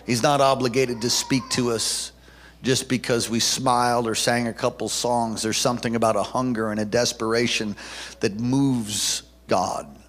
He's 0.05 0.23
not 0.23 0.41
obligated 0.41 1.01
to 1.01 1.09
speak 1.09 1.43
to 1.51 1.71
us 1.71 2.12
just 2.63 2.87
because 2.87 3.29
we 3.29 3.41
smiled 3.41 4.07
or 4.07 4.15
sang 4.15 4.47
a 4.47 4.53
couple 4.53 4.87
songs. 4.89 5.43
There's 5.43 5.57
something 5.57 5.95
about 5.95 6.15
a 6.15 6.23
hunger 6.23 6.71
and 6.71 6.79
a 6.79 6.85
desperation 6.85 7.75
that 8.21 8.39
moves 8.39 9.23
God. 9.47 9.99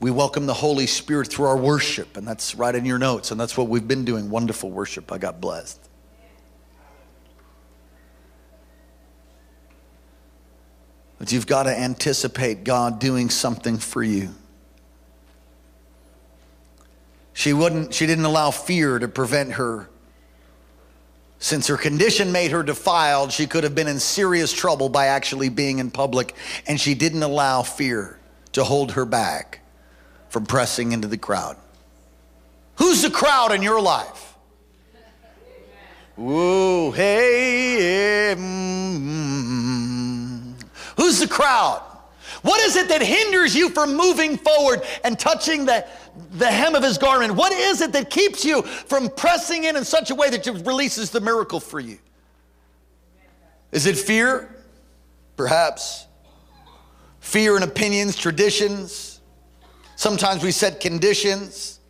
We 0.00 0.12
welcome 0.12 0.46
the 0.46 0.54
Holy 0.54 0.86
Spirit 0.86 1.26
through 1.26 1.46
our 1.46 1.56
worship, 1.56 2.16
and 2.16 2.26
that's 2.26 2.54
right 2.54 2.72
in 2.72 2.84
your 2.84 2.98
notes, 2.98 3.32
and 3.32 3.40
that's 3.40 3.56
what 3.56 3.68
we've 3.68 3.86
been 3.86 4.04
doing. 4.04 4.30
Wonderful 4.30 4.70
worship. 4.70 5.10
I 5.10 5.18
got 5.18 5.40
blessed. 5.40 5.80
But 11.18 11.32
you've 11.32 11.48
got 11.48 11.64
to 11.64 11.76
anticipate 11.76 12.62
God 12.62 13.00
doing 13.00 13.28
something 13.28 13.78
for 13.78 14.04
you. 14.04 14.32
She 17.32 17.52
wouldn't 17.52 17.92
she 17.92 18.06
didn't 18.06 18.24
allow 18.24 18.52
fear 18.52 19.00
to 19.00 19.08
prevent 19.08 19.54
her. 19.54 19.88
Since 21.40 21.68
her 21.68 21.76
condition 21.76 22.32
made 22.32 22.50
her 22.50 22.62
defiled, 22.62 23.32
she 23.32 23.46
could 23.46 23.62
have 23.64 23.74
been 23.74 23.86
in 23.86 24.00
serious 24.00 24.52
trouble 24.52 24.88
by 24.88 25.06
actually 25.06 25.48
being 25.48 25.78
in 25.78 25.90
public, 25.90 26.34
and 26.66 26.80
she 26.80 26.94
didn't 26.94 27.22
allow 27.22 27.62
fear 27.62 28.18
to 28.52 28.64
hold 28.64 28.92
her 28.92 29.04
back 29.04 29.60
from 30.30 30.46
pressing 30.46 30.92
into 30.92 31.06
the 31.06 31.16
crowd. 31.16 31.56
Who's 32.76 33.02
the 33.02 33.10
crowd 33.10 33.52
in 33.52 33.62
your 33.62 33.80
life? 33.80 34.34
Whoa, 36.16 36.90
hey, 36.90 38.34
mm, 38.36 39.20
who's 40.96 41.20
the 41.20 41.28
crowd? 41.28 41.87
What 42.42 42.60
is 42.62 42.76
it 42.76 42.88
that 42.88 43.02
hinders 43.02 43.54
you 43.54 43.70
from 43.70 43.96
moving 43.96 44.36
forward 44.36 44.82
and 45.04 45.18
touching 45.18 45.66
the, 45.66 45.86
the 46.32 46.46
hem 46.46 46.74
of 46.74 46.82
his 46.82 46.98
garment? 46.98 47.34
What 47.34 47.52
is 47.52 47.80
it 47.80 47.92
that 47.92 48.10
keeps 48.10 48.44
you 48.44 48.62
from 48.62 49.08
pressing 49.10 49.64
in 49.64 49.76
in 49.76 49.84
such 49.84 50.10
a 50.10 50.14
way 50.14 50.30
that 50.30 50.46
it 50.46 50.66
releases 50.66 51.10
the 51.10 51.20
miracle 51.20 51.60
for 51.60 51.80
you? 51.80 51.98
Is 53.72 53.86
it 53.86 53.96
fear? 53.96 54.54
Perhaps. 55.36 56.06
Fear 57.20 57.56
and 57.56 57.64
opinions, 57.64 58.16
traditions, 58.16 59.08
Sometimes 59.98 60.44
we 60.44 60.52
set 60.52 60.78
conditions. 60.78 61.80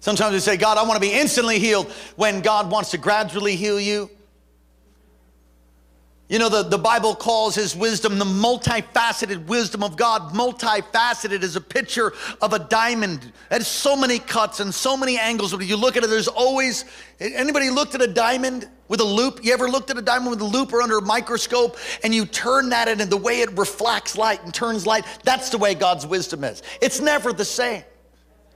Sometimes 0.00 0.34
we 0.34 0.38
say, 0.38 0.58
God, 0.58 0.76
I 0.76 0.82
want 0.82 0.96
to 0.96 1.00
be 1.00 1.14
instantly 1.14 1.58
healed 1.58 1.90
when 2.16 2.42
God 2.42 2.70
wants 2.70 2.90
to 2.90 2.98
gradually 2.98 3.56
heal 3.56 3.80
you. 3.80 4.10
You 6.30 6.38
know, 6.38 6.48
the, 6.48 6.62
the 6.62 6.78
Bible 6.78 7.16
calls 7.16 7.56
his 7.56 7.74
wisdom 7.74 8.16
the 8.20 8.24
multifaceted 8.24 9.46
wisdom 9.46 9.82
of 9.82 9.96
God. 9.96 10.32
Multifaceted 10.32 11.42
is 11.42 11.56
a 11.56 11.60
picture 11.60 12.12
of 12.40 12.52
a 12.52 12.60
diamond. 12.60 13.32
Has 13.50 13.66
so 13.66 13.96
many 13.96 14.20
cuts 14.20 14.60
and 14.60 14.72
so 14.72 14.96
many 14.96 15.18
angles. 15.18 15.54
When 15.54 15.66
you 15.66 15.76
look 15.76 15.96
at 15.96 16.04
it, 16.04 16.06
there's 16.08 16.28
always, 16.28 16.84
anybody 17.18 17.68
looked 17.68 17.94
at 17.94 18.00
a 18.00 18.06
diamond? 18.06 18.68
with 18.86 19.00
a 19.00 19.04
loupe. 19.04 19.44
You 19.44 19.52
ever 19.52 19.68
looked 19.68 19.90
at 19.90 19.98
a 19.98 20.02
diamond 20.02 20.30
with 20.30 20.40
a 20.40 20.44
loupe 20.44 20.72
or 20.72 20.82
under 20.82 20.98
a 20.98 21.02
microscope 21.02 21.76
and 22.02 22.12
you 22.12 22.26
turn 22.26 22.70
that 22.70 22.88
in 22.88 23.00
and 23.00 23.08
the 23.08 23.16
way 23.16 23.40
it 23.40 23.56
reflects 23.56 24.18
light 24.18 24.42
and 24.42 24.52
turns 24.52 24.84
light? 24.84 25.04
That's 25.22 25.48
the 25.48 25.58
way 25.58 25.76
God's 25.76 26.08
wisdom 26.08 26.42
is. 26.42 26.60
It's 26.82 27.00
never 27.00 27.32
the 27.32 27.44
same. 27.44 27.84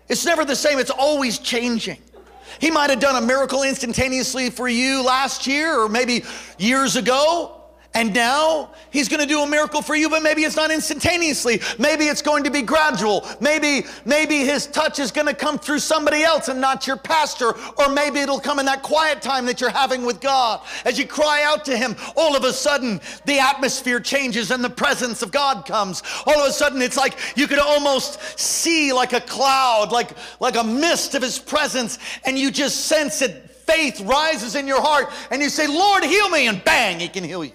It's 0.08 0.24
never 0.24 0.44
the 0.44 0.56
same, 0.56 0.80
it's 0.80 0.90
always 0.90 1.38
changing. 1.38 1.98
He 2.60 2.70
might 2.70 2.90
have 2.90 2.98
done 2.98 3.22
a 3.22 3.24
miracle 3.24 3.62
instantaneously 3.62 4.50
for 4.50 4.68
you 4.68 5.04
last 5.04 5.46
year 5.46 5.78
or 5.78 5.88
maybe 5.88 6.24
years 6.58 6.96
ago. 6.96 7.63
And 7.96 8.12
now 8.12 8.70
he's 8.90 9.08
going 9.08 9.20
to 9.20 9.26
do 9.26 9.42
a 9.42 9.46
miracle 9.46 9.80
for 9.80 9.94
you, 9.94 10.10
but 10.10 10.20
maybe 10.20 10.42
it's 10.42 10.56
not 10.56 10.72
instantaneously. 10.72 11.60
Maybe 11.78 12.06
it's 12.06 12.22
going 12.22 12.42
to 12.42 12.50
be 12.50 12.60
gradual. 12.60 13.24
Maybe, 13.40 13.86
maybe 14.04 14.38
his 14.38 14.66
touch 14.66 14.98
is 14.98 15.12
going 15.12 15.28
to 15.28 15.34
come 15.34 15.60
through 15.60 15.78
somebody 15.78 16.24
else 16.24 16.48
and 16.48 16.60
not 16.60 16.88
your 16.88 16.96
pastor. 16.96 17.54
Or 17.78 17.88
maybe 17.88 18.18
it'll 18.18 18.40
come 18.40 18.58
in 18.58 18.66
that 18.66 18.82
quiet 18.82 19.22
time 19.22 19.46
that 19.46 19.60
you're 19.60 19.70
having 19.70 20.04
with 20.04 20.20
God. 20.20 20.60
As 20.84 20.98
you 20.98 21.06
cry 21.06 21.44
out 21.44 21.64
to 21.66 21.76
him, 21.76 21.94
all 22.16 22.36
of 22.36 22.42
a 22.42 22.52
sudden 22.52 23.00
the 23.26 23.38
atmosphere 23.38 24.00
changes 24.00 24.50
and 24.50 24.64
the 24.64 24.70
presence 24.70 25.22
of 25.22 25.30
God 25.30 25.64
comes. 25.64 26.02
All 26.26 26.40
of 26.40 26.48
a 26.48 26.52
sudden 26.52 26.82
it's 26.82 26.96
like 26.96 27.16
you 27.36 27.46
could 27.46 27.60
almost 27.60 28.20
see 28.36 28.92
like 28.92 29.12
a 29.12 29.20
cloud, 29.20 29.92
like, 29.92 30.10
like 30.40 30.56
a 30.56 30.64
mist 30.64 31.14
of 31.14 31.22
his 31.22 31.38
presence, 31.38 32.00
and 32.24 32.36
you 32.36 32.50
just 32.50 32.86
sense 32.86 33.22
it. 33.22 33.50
Faith 33.50 34.00
rises 34.00 34.56
in 34.56 34.66
your 34.66 34.82
heart, 34.82 35.10
and 35.30 35.40
you 35.40 35.48
say, 35.48 35.66
Lord, 35.66 36.04
heal 36.04 36.28
me, 36.28 36.48
and 36.48 36.62
bang, 36.64 37.00
he 37.00 37.08
can 37.08 37.24
heal 37.24 37.42
you. 37.42 37.52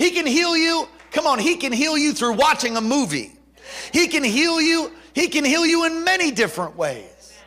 He 0.00 0.12
can 0.12 0.26
heal 0.26 0.56
you. 0.56 0.88
Come 1.12 1.26
on, 1.26 1.38
He 1.38 1.56
can 1.56 1.72
heal 1.72 1.98
you 1.98 2.14
through 2.14 2.32
watching 2.32 2.78
a 2.78 2.80
movie. 2.80 3.32
He 3.92 4.08
can 4.08 4.24
heal 4.24 4.58
you. 4.58 4.90
He 5.14 5.28
can 5.28 5.44
heal 5.44 5.66
you 5.66 5.84
in 5.84 6.04
many 6.04 6.30
different 6.30 6.74
ways. 6.74 7.38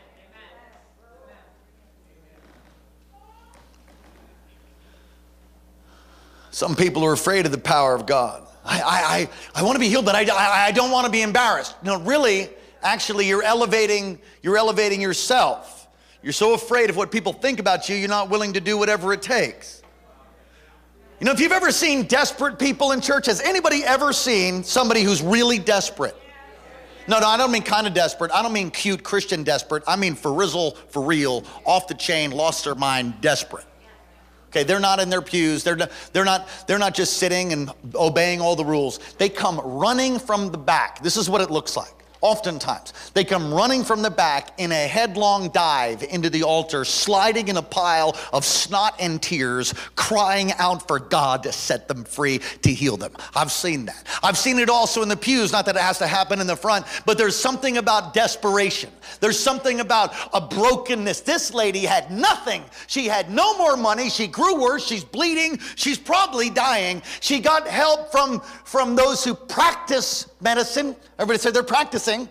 Some 6.52 6.76
people 6.76 7.04
are 7.04 7.14
afraid 7.14 7.48
of 7.48 7.52
the 7.52 7.58
power 7.58 7.96
of 7.96 8.06
God. 8.06 8.48
I, 8.64 8.82
I, 8.82 8.84
I, 8.84 9.30
I 9.62 9.64
want 9.64 9.76
to 9.76 9.80
be 9.80 9.90
healed, 9.90 10.06
but 10.06 10.14
I, 10.14 10.22
I, 10.22 10.66
I 10.68 10.72
don't 10.72 10.92
want 10.92 11.08
to 11.08 11.12
be 11.12 11.24
embarrassed. 11.24 11.76
No, 11.82 12.00
really, 12.02 12.50
actually, 12.84 13.28
you're 13.28 13.42
elevating, 13.42 14.20
you're 14.44 14.58
elevating 14.58 15.02
yourself. 15.02 15.88
You're 16.22 16.34
so 16.34 16.54
afraid 16.54 16.92
of 16.92 16.98
what 16.98 17.12
people 17.12 17.34
think 17.34 17.60
about 17.60 17.90
you, 17.90 17.96
you're 17.96 18.10
not 18.10 18.30
willing 18.30 18.54
to 18.54 18.62
do 18.62 18.78
whatever 18.78 19.12
it 19.12 19.24
takes. 19.24 19.83
You 21.24 21.28
know, 21.28 21.32
if 21.32 21.40
you've 21.40 21.54
ever 21.54 21.72
seen 21.72 22.04
desperate 22.04 22.60
people 22.60 22.92
in 22.92 23.00
church, 23.00 23.28
has 23.28 23.40
anybody 23.40 23.82
ever 23.86 24.12
seen 24.12 24.62
somebody 24.62 25.04
who's 25.04 25.22
really 25.22 25.58
desperate? 25.58 26.18
No, 27.08 27.18
no, 27.18 27.28
I 27.28 27.38
don't 27.38 27.50
mean 27.50 27.64
kind 27.64 27.88
of 27.88 27.94
desperate. 27.94 28.30
I 28.34 28.44
don't 28.44 28.52
mean 28.52 28.70
cute 28.70 29.04
Christian 29.04 29.42
desperate. 29.42 29.84
I 29.88 29.96
mean 29.96 30.16
for 30.16 30.34
rizzle, 30.34 30.72
for 30.90 31.02
real, 31.02 31.46
off 31.64 31.88
the 31.88 31.94
chain, 31.94 32.32
lost 32.32 32.66
their 32.66 32.76
mind, 32.76 33.22
desperate. 33.22 33.64
Okay, 34.50 34.64
they're 34.64 34.82
not 34.82 35.00
in 35.00 35.10
their 35.10 35.22
pews. 35.22 35.64
They're 35.64 35.78
they're 36.12 36.26
not, 36.26 36.50
they're 36.68 36.78
not 36.78 36.94
just 36.94 37.14
sitting 37.14 37.54
and 37.54 37.72
obeying 37.96 38.42
all 38.42 38.58
the 38.58 38.66
rules. 38.66 39.00
They 39.18 39.30
come 39.30 39.62
running 39.64 40.20
from 40.20 40.52
the 40.52 40.58
back. 40.58 41.02
This 41.02 41.16
is 41.16 41.30
what 41.30 41.40
it 41.40 41.50
looks 41.50 41.78
like. 41.78 42.03
Oftentimes, 42.24 42.94
they 43.14 43.26
come 43.26 43.54
running 43.54 43.84
from 43.84 44.02
the 44.02 44.10
back 44.10 44.58
in 44.58 44.72
a 44.72 44.88
headlong 44.88 45.50
dive 45.50 46.04
into 46.04 46.30
the 46.30 46.44
altar, 46.44 46.86
sliding 46.86 47.50
in 47.50 47.58
a 47.58 47.62
pile 47.62 48.16
of 48.32 48.46
snot 48.46 48.96
and 48.98 49.22
tears, 49.22 49.74
crying 49.98 50.54
out 50.54 50.88
for 50.88 51.00
God 51.00 51.44
to 51.44 51.52
set 51.52 51.90
them 51.90 52.06
free, 52.06 52.40
to 52.62 52.72
heal 52.72 52.96
them. 52.96 53.12
I've 53.36 53.52
seen 53.52 53.88
that. 53.88 54.08
I've 54.24 54.38
seen 54.38 54.58
it 54.60 54.70
also 54.70 55.02
in 55.02 55.10
the 55.10 55.18
pews, 55.18 55.52
not 55.52 55.66
that 55.66 55.76
it 55.76 55.82
has 55.82 55.98
to 55.98 56.08
happen 56.08 56.40
in 56.40 56.48
the 56.48 56.56
front, 56.56 56.86
but 57.06 57.18
there's 57.18 57.36
something 57.36 57.76
about 57.78 58.14
desperation. 58.14 58.90
There's 59.20 59.38
something 59.38 59.82
about 59.82 60.14
a 60.34 60.40
brokenness. 60.40 61.22
This 61.22 61.54
lady 61.54 61.82
had 61.82 62.10
nothing. 62.10 62.64
She 62.88 63.08
had 63.08 63.32
no 63.32 63.58
more 63.58 63.76
money. 63.76 64.10
She 64.10 64.28
grew 64.28 64.62
worse. 64.62 64.88
She's 64.88 65.04
bleeding. 65.04 65.60
She's 65.76 66.00
probably 66.00 66.50
dying. 66.50 67.02
She 67.20 67.42
got 67.42 67.68
help 67.68 68.14
from, 68.14 68.40
from 68.64 68.96
those 68.96 69.26
who 69.26 69.36
practice 69.36 70.28
medicine. 70.44 70.96
Everybody 71.18 71.40
said 71.40 71.54
they're 71.54 71.64
practicing. 71.64 72.30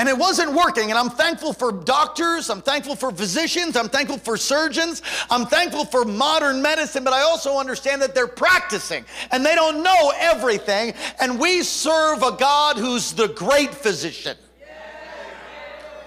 And 0.00 0.08
it 0.08 0.16
wasn't 0.16 0.54
working. 0.54 0.88
And 0.88 0.98
I'm 0.98 1.10
thankful 1.10 1.52
for 1.52 1.72
doctors. 1.72 2.48
I'm 2.48 2.62
thankful 2.62 2.96
for 2.96 3.12
physicians. 3.12 3.76
I'm 3.76 3.90
thankful 3.90 4.16
for 4.16 4.38
surgeons. 4.38 5.02
I'm 5.28 5.44
thankful 5.44 5.84
for 5.84 6.06
modern 6.06 6.62
medicine. 6.62 7.04
But 7.04 7.12
I 7.12 7.20
also 7.20 7.58
understand 7.58 8.00
that 8.00 8.14
they're 8.14 8.26
practicing 8.26 9.04
and 9.30 9.44
they 9.44 9.54
don't 9.54 9.82
know 9.82 10.10
everything. 10.16 10.94
And 11.20 11.38
we 11.38 11.62
serve 11.62 12.22
a 12.22 12.32
God 12.32 12.78
who's 12.78 13.12
the 13.12 13.28
great 13.28 13.74
physician, 13.74 14.38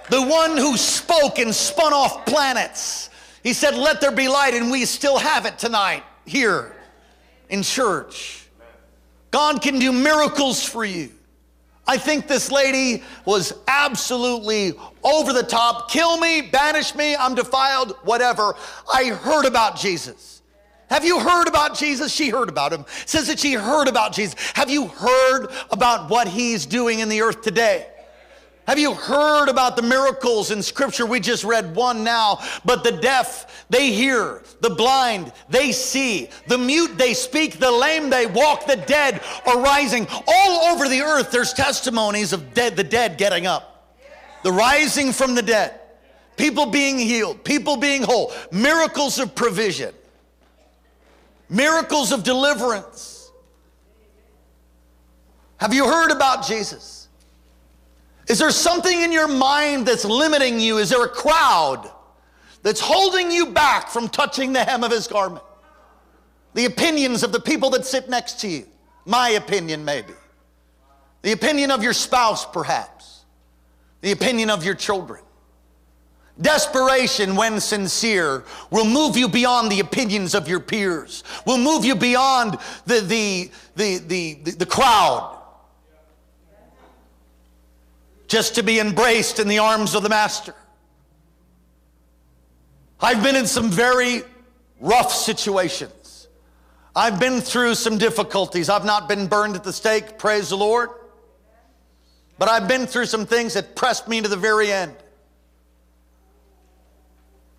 the 0.10 0.24
one 0.24 0.58
who 0.58 0.76
spoke 0.76 1.38
and 1.38 1.54
spun 1.54 1.94
off 1.94 2.26
planets. 2.26 3.12
He 3.44 3.54
said, 3.54 3.76
Let 3.76 4.02
there 4.02 4.12
be 4.12 4.28
light. 4.28 4.56
And 4.56 4.72
we 4.72 4.86
still 4.86 5.20
have 5.20 5.46
it 5.46 5.60
tonight 5.60 6.02
here 6.26 6.76
in 7.48 7.62
church. 7.62 8.43
God 9.34 9.64
can 9.64 9.80
do 9.80 9.92
miracles 9.92 10.64
for 10.64 10.86
you. 10.86 11.10
I 11.88 11.98
think 11.98 12.28
this 12.28 12.52
lady 12.52 13.04
was 13.26 13.52
absolutely 13.68 14.74
over 15.04 15.34
the 15.34 15.42
top. 15.42 15.90
Kill 15.90 16.20
me, 16.20 16.44
banish 16.44 16.94
me, 16.94 17.16
I'm 17.16 17.34
defiled, 17.34 17.98
whatever. 18.04 18.56
I 18.94 19.06
heard 19.06 19.46
about 19.46 19.76
Jesus. 19.76 20.44
Have 20.92 21.04
you 21.04 21.20
heard 21.20 21.48
about 21.48 21.76
Jesus? 21.76 22.14
She 22.14 22.30
heard 22.30 22.48
about 22.48 22.72
him. 22.72 22.86
Says 23.08 23.26
that 23.26 23.40
she 23.40 23.54
heard 23.54 23.88
about 23.88 24.14
Jesus. 24.14 24.36
Have 24.54 24.70
you 24.70 24.86
heard 24.86 25.48
about 25.72 26.12
what 26.12 26.28
he's 26.28 26.68
doing 26.68 27.00
in 27.00 27.10
the 27.10 27.22
earth 27.22 27.42
today? 27.42 27.88
Have 28.68 28.80
you 28.80 28.94
heard 28.94 29.50
about 29.50 29.76
the 29.76 29.82
miracles 29.82 30.50
in 30.50 30.62
scripture? 30.62 31.06
We 31.06 31.20
just 31.20 31.44
read 31.44 31.76
one 31.76 32.04
now. 32.04 32.40
But 32.64 32.84
the 32.84 32.94
deaf, 32.94 33.66
they 33.70 33.92
hear. 33.92 34.42
The 34.62 34.70
blind, 34.70 35.34
they 35.50 35.74
see. 35.74 36.30
The 36.48 36.58
mute, 36.58 36.98
they 36.98 37.14
speak. 37.14 37.60
The 37.60 37.72
lame, 37.72 38.10
they 38.10 38.26
walk. 38.26 38.66
The 38.66 38.78
dead 38.78 39.22
are 39.46 39.60
rising. 39.60 40.08
All 40.28 40.74
over 40.74 40.88
the 40.88 41.02
earth, 41.02 41.30
there's 41.30 41.52
testimonies 41.52 42.32
of 42.32 42.54
dead, 42.54 42.78
the 42.78 42.84
dead 42.86 43.18
getting 43.18 43.46
up. 43.46 43.98
The 44.44 44.52
rising 44.52 45.12
from 45.12 45.36
the 45.36 45.42
dead. 45.42 45.80
People 46.38 46.68
being 46.68 46.98
healed. 46.98 47.44
People 47.44 47.76
being 47.76 48.02
whole. 48.02 48.32
Miracles 48.52 49.20
of 49.20 49.36
provision. 49.36 49.94
Miracles 51.50 52.14
of 52.14 52.24
deliverance. 52.24 53.30
Have 55.58 55.74
you 55.74 55.86
heard 55.86 56.12
about 56.12 56.46
Jesus? 56.46 57.03
Is 58.28 58.40
there 58.40 58.52
something 58.52 59.02
in 59.02 59.12
your 59.12 59.28
mind 59.28 59.86
that's 59.86 60.06
limiting 60.06 60.60
you? 60.60 60.78
Is 60.78 60.90
there 60.90 61.04
a 61.04 61.10
crowd 61.10 61.92
that's 62.62 62.80
holding 62.80 63.32
you 63.32 63.48
back 63.48 63.90
from 63.90 64.08
touching 64.08 64.54
the 64.54 64.64
hem 64.64 64.84
of 64.84 64.92
his 64.92 65.08
garment? 65.08 65.44
The 66.54 66.66
opinions 66.66 67.24
of 67.24 67.32
the 67.32 67.40
people 67.40 67.70
that 67.72 67.86
sit 67.86 68.10
next 68.10 68.40
to 68.42 68.48
you. 68.48 68.66
My 69.06 69.30
opinion, 69.30 69.84
maybe. 69.84 70.14
The 71.24 71.32
opinion 71.32 71.72
of 71.72 71.84
your 71.84 71.94
spouse, 71.94 72.46
perhaps. 72.46 73.26
The 74.02 74.12
opinion 74.12 74.50
of 74.50 74.64
your 74.64 74.76
children. 74.76 75.24
Desperation, 76.42 77.36
when 77.36 77.60
sincere, 77.60 78.44
will 78.72 78.86
move 78.86 79.16
you 79.16 79.28
beyond 79.28 79.72
the 79.72 79.80
opinions 79.80 80.34
of 80.34 80.48
your 80.48 80.60
peers, 80.60 81.24
will 81.46 81.60
move 81.60 81.86
you 81.86 81.96
beyond 81.96 82.58
the, 82.86 83.02
the, 83.02 83.52
the, 83.76 83.98
the, 84.00 84.52
the, 84.52 84.66
crowd 84.66 85.33
just 88.34 88.56
to 88.56 88.64
be 88.64 88.80
embraced 88.80 89.38
in 89.38 89.48
the 89.48 89.60
arms 89.60 89.94
of 89.94 90.02
the 90.02 90.10
Master. 90.10 90.56
I've 93.00 93.22
been 93.22 93.36
in 93.36 93.46
some 93.46 93.70
very 93.70 94.24
rough 94.82 95.12
situations. 95.12 96.28
I've 96.96 97.20
been 97.20 97.42
through 97.42 97.76
some 97.76 98.00
difficulties. 98.00 98.70
I've 98.70 98.86
not 98.86 99.08
been 99.08 99.28
burned 99.28 99.56
at 99.56 99.64
the 99.64 99.72
stake, 99.72 100.18
praise 100.18 100.50
the 100.50 100.58
Lord. 100.58 100.90
But 102.40 102.50
I've 102.50 102.68
been 102.68 102.88
through 102.88 103.06
some 103.06 103.28
things 103.28 103.54
that 103.54 103.76
pressed 103.76 104.08
me 104.08 104.20
to 104.22 104.28
the 104.28 104.36
very 104.36 104.72
end. 104.72 104.96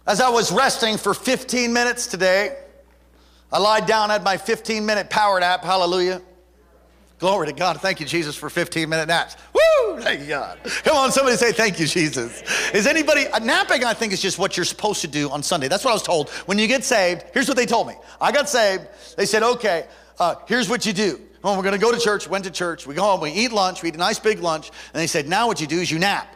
As 0.08 0.20
I 0.20 0.28
was 0.28 0.50
resting 0.50 0.96
for 0.96 1.14
15 1.14 1.72
minutes 1.72 2.08
today, 2.08 2.58
I 3.52 3.58
lied 3.58 3.86
down, 3.86 4.10
had 4.10 4.24
my 4.24 4.38
15 4.38 4.84
minute 4.84 5.08
power 5.08 5.38
nap, 5.38 5.62
hallelujah. 5.62 6.20
Glory 7.24 7.46
to 7.46 7.54
God. 7.54 7.80
Thank 7.80 8.00
you, 8.00 8.06
Jesus, 8.06 8.36
for 8.36 8.50
15 8.50 8.86
minute 8.86 9.08
naps. 9.08 9.34
Woo! 9.54 9.98
Thank 9.98 10.20
you, 10.20 10.26
God. 10.26 10.58
Come 10.84 10.94
on, 10.94 11.10
somebody 11.10 11.38
say 11.38 11.52
thank 11.52 11.80
you, 11.80 11.86
Jesus. 11.86 12.42
Is 12.74 12.86
anybody, 12.86 13.26
uh, 13.28 13.38
napping, 13.38 13.82
I 13.82 13.94
think, 13.94 14.12
is 14.12 14.20
just 14.20 14.38
what 14.38 14.58
you're 14.58 14.66
supposed 14.66 15.00
to 15.00 15.08
do 15.08 15.30
on 15.30 15.42
Sunday. 15.42 15.66
That's 15.68 15.86
what 15.86 15.92
I 15.92 15.94
was 15.94 16.02
told. 16.02 16.28
When 16.44 16.58
you 16.58 16.66
get 16.66 16.84
saved, 16.84 17.24
here's 17.32 17.48
what 17.48 17.56
they 17.56 17.64
told 17.64 17.86
me. 17.86 17.94
I 18.20 18.30
got 18.30 18.46
saved. 18.50 18.88
They 19.16 19.24
said, 19.24 19.42
okay, 19.42 19.86
uh, 20.18 20.34
here's 20.46 20.68
what 20.68 20.84
you 20.84 20.92
do. 20.92 21.18
Oh, 21.42 21.56
we're 21.56 21.62
going 21.62 21.72
to 21.72 21.80
go 21.80 21.90
to 21.90 21.98
church. 21.98 22.28
Went 22.28 22.44
to 22.44 22.50
church. 22.50 22.86
We 22.86 22.94
go 22.94 23.00
home. 23.00 23.22
We 23.22 23.30
eat 23.30 23.52
lunch. 23.52 23.82
We 23.82 23.88
eat 23.88 23.94
a 23.94 23.98
nice 23.98 24.18
big 24.18 24.40
lunch. 24.40 24.70
And 24.92 25.00
they 25.00 25.06
said, 25.06 25.26
now 25.26 25.46
what 25.46 25.62
you 25.62 25.66
do 25.66 25.80
is 25.80 25.90
you 25.90 25.98
nap. 25.98 26.28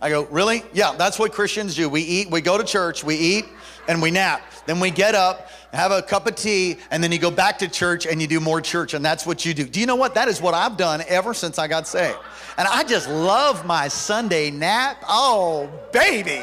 I 0.00 0.08
go, 0.08 0.24
really? 0.30 0.62
Yeah, 0.72 0.94
that's 0.96 1.18
what 1.18 1.32
Christians 1.32 1.74
do. 1.74 1.90
We 1.90 2.00
eat, 2.00 2.30
we 2.30 2.40
go 2.40 2.56
to 2.56 2.64
church, 2.64 3.04
we 3.04 3.16
eat, 3.16 3.44
and 3.86 4.00
we 4.00 4.10
nap. 4.10 4.40
Then 4.64 4.80
we 4.80 4.90
get 4.90 5.14
up, 5.14 5.50
have 5.72 5.92
a 5.92 6.02
cup 6.02 6.26
of 6.26 6.34
tea, 6.34 6.78
and 6.90 7.02
then 7.02 7.12
you 7.12 7.18
go 7.18 7.30
back 7.30 7.58
to 7.58 7.68
church 7.68 8.06
and 8.06 8.20
you 8.20 8.26
do 8.26 8.40
more 8.40 8.60
church, 8.60 8.94
and 8.94 9.04
that's 9.04 9.24
what 9.24 9.44
you 9.44 9.54
do. 9.54 9.64
Do 9.64 9.78
you 9.80 9.86
know 9.86 9.96
what? 9.96 10.14
That 10.14 10.28
is 10.28 10.40
what 10.40 10.54
I've 10.54 10.76
done 10.76 11.02
ever 11.08 11.32
since 11.32 11.58
I 11.58 11.68
got 11.68 11.86
saved. 11.86 12.18
And 12.58 12.66
I 12.66 12.82
just 12.84 13.08
love 13.08 13.64
my 13.64 13.88
Sunday 13.88 14.50
nap. 14.50 15.02
Oh, 15.08 15.70
baby. 15.92 16.42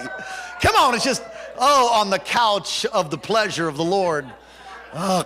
Come 0.61 0.75
on, 0.75 0.95
it's 0.95 1.03
just, 1.03 1.23
oh, 1.57 1.93
on 1.93 2.09
the 2.09 2.19
couch 2.19 2.85
of 2.85 3.11
the 3.11 3.17
pleasure 3.17 3.67
of 3.67 3.75
the 3.77 3.83
Lord. 3.83 4.25
Oh. 4.93 5.23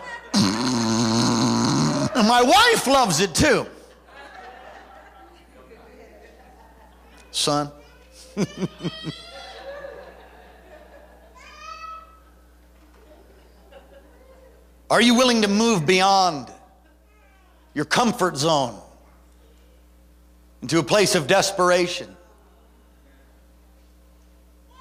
And 2.16 2.27
my 2.27 2.42
wife 2.42 2.87
loves 2.87 3.22
it 3.22 3.33
too. 3.35 3.66
Son. 7.31 7.72
Are 14.91 15.01
you 15.01 15.15
willing 15.15 15.43
to 15.43 15.47
move 15.47 15.85
beyond 15.85 16.51
your 17.73 17.85
comfort 17.85 18.35
zone 18.35 18.77
into 20.61 20.79
a 20.79 20.83
place 20.83 21.15
of 21.15 21.27
desperation? 21.27 22.13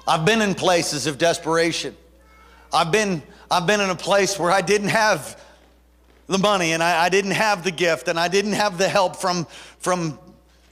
I've 0.05 0.25
been 0.25 0.41
in 0.41 0.53
places 0.53 1.07
of 1.07 1.17
desperation. 1.17 1.95
I've 2.73 2.91
been, 2.91 3.23
I've 3.49 3.65
been 3.65 3.79
in 3.79 3.89
a 3.89 3.95
place 3.95 4.37
where 4.37 4.51
I 4.51 4.59
didn't 4.59 4.89
have 4.89 5.41
the 6.27 6.37
money 6.37 6.73
and 6.73 6.83
I, 6.83 7.05
I 7.05 7.07
didn't 7.07 7.31
have 7.31 7.63
the 7.63 7.71
gift 7.71 8.09
and 8.09 8.19
I 8.19 8.27
didn't 8.27 8.53
have 8.53 8.77
the 8.77 8.89
help 8.89 9.15
from, 9.15 9.47
from 9.79 10.19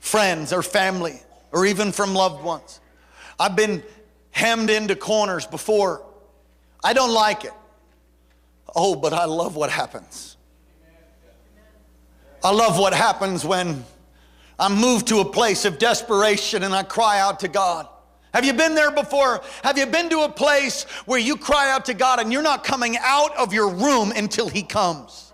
friends 0.01 0.51
or 0.51 0.61
family 0.61 1.17
or 1.53 1.65
even 1.65 1.93
from 1.93 2.13
loved 2.13 2.43
ones. 2.43 2.81
I've 3.39 3.55
been 3.55 3.83
hemmed 4.31 4.69
into 4.69 4.97
corners 4.97 5.45
before. 5.45 6.05
I 6.83 6.91
don't 6.91 7.13
like 7.13 7.45
it. 7.45 7.53
Oh, 8.75 8.95
but 8.95 9.13
I 9.13 9.25
love 9.25 9.55
what 9.55 9.69
happens. 9.69 10.37
I 12.43 12.51
love 12.51 12.79
what 12.79 12.93
happens 12.93 13.43
when 13.45 13.83
I'm 14.57 14.75
moved 14.75 15.07
to 15.07 15.19
a 15.19 15.25
place 15.25 15.65
of 15.65 15.77
desperation 15.77 16.63
and 16.63 16.73
I 16.73 16.83
cry 16.83 17.19
out 17.19 17.41
to 17.41 17.47
God. 17.47 17.87
Have 18.33 18.45
you 18.45 18.53
been 18.53 18.75
there 18.75 18.91
before? 18.91 19.41
Have 19.63 19.77
you 19.77 19.85
been 19.85 20.09
to 20.09 20.21
a 20.21 20.29
place 20.29 20.83
where 21.05 21.19
you 21.19 21.35
cry 21.35 21.71
out 21.71 21.85
to 21.85 21.93
God 21.93 22.19
and 22.19 22.31
you're 22.31 22.43
not 22.43 22.63
coming 22.63 22.97
out 22.99 23.35
of 23.35 23.53
your 23.53 23.69
room 23.69 24.11
until 24.15 24.47
He 24.47 24.63
comes? 24.63 25.28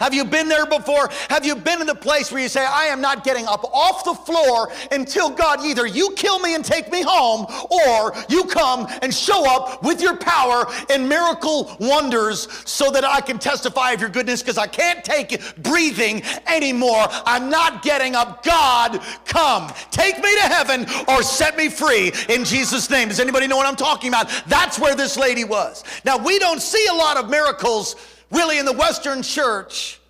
Have 0.00 0.14
you 0.14 0.24
been 0.24 0.48
there 0.48 0.66
before? 0.66 1.10
Have 1.28 1.44
you 1.44 1.56
been 1.56 1.80
in 1.80 1.86
the 1.86 1.94
place 1.94 2.30
where 2.30 2.40
you 2.40 2.48
say, 2.48 2.64
I 2.64 2.84
am 2.84 3.00
not 3.00 3.24
getting 3.24 3.46
up 3.46 3.64
off 3.72 4.04
the 4.04 4.14
floor 4.14 4.70
until 4.92 5.30
God, 5.30 5.64
either 5.64 5.86
you 5.86 6.12
kill 6.16 6.38
me 6.38 6.54
and 6.54 6.64
take 6.64 6.90
me 6.90 7.02
home, 7.02 7.46
or 7.70 8.14
you 8.28 8.44
come 8.44 8.86
and 9.02 9.12
show 9.14 9.48
up 9.48 9.82
with 9.82 10.00
your 10.00 10.16
power 10.16 10.66
and 10.90 11.08
miracle 11.08 11.76
wonders 11.80 12.48
so 12.68 12.90
that 12.90 13.04
I 13.04 13.20
can 13.20 13.38
testify 13.38 13.92
of 13.92 14.00
your 14.00 14.10
goodness 14.10 14.42
because 14.42 14.58
I 14.58 14.66
can't 14.66 15.04
take 15.04 15.32
it 15.32 15.42
breathing 15.62 16.22
anymore. 16.46 17.06
I'm 17.24 17.50
not 17.50 17.82
getting 17.82 18.14
up. 18.14 18.42
God, 18.42 19.00
come. 19.24 19.72
Take 19.90 20.16
me 20.16 20.34
to 20.36 20.42
heaven 20.42 20.86
or 21.08 21.22
set 21.22 21.56
me 21.56 21.68
free 21.68 22.12
in 22.28 22.44
Jesus' 22.44 22.88
name. 22.90 23.08
Does 23.08 23.20
anybody 23.20 23.46
know 23.46 23.56
what 23.56 23.66
I'm 23.66 23.76
talking 23.76 24.08
about? 24.08 24.30
That's 24.46 24.78
where 24.78 24.94
this 24.94 25.16
lady 25.16 25.44
was. 25.44 25.84
Now, 26.04 26.18
we 26.18 26.38
don't 26.38 26.60
see 26.60 26.86
a 26.90 26.94
lot 26.94 27.16
of 27.16 27.28
miracles 27.28 27.96
really 28.30 28.58
in 28.58 28.64
the 28.64 28.72
Western 28.72 29.22
church, 29.22 30.00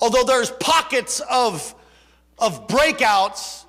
although 0.00 0.24
there's 0.24 0.50
pockets 0.50 1.20
of, 1.30 1.74
of 2.38 2.66
breakouts, 2.66 3.64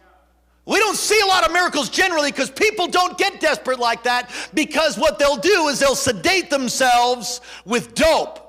we 0.66 0.80
don't 0.80 0.96
see 0.96 1.20
a 1.20 1.26
lot 1.26 1.46
of 1.46 1.52
miracles 1.52 1.90
generally 1.90 2.32
because 2.32 2.50
people 2.50 2.88
don't 2.88 3.18
get 3.18 3.42
desperate 3.42 3.80
like 3.80 4.04
that 4.04 4.32
because 4.54 4.98
what 4.98 5.20
they'll 5.20 5.38
do 5.38 5.68
is 5.68 5.80
they'll 5.80 5.96
sedate 5.96 6.50
themselves 6.50 7.42
with 7.66 7.94
dope. 7.94 8.40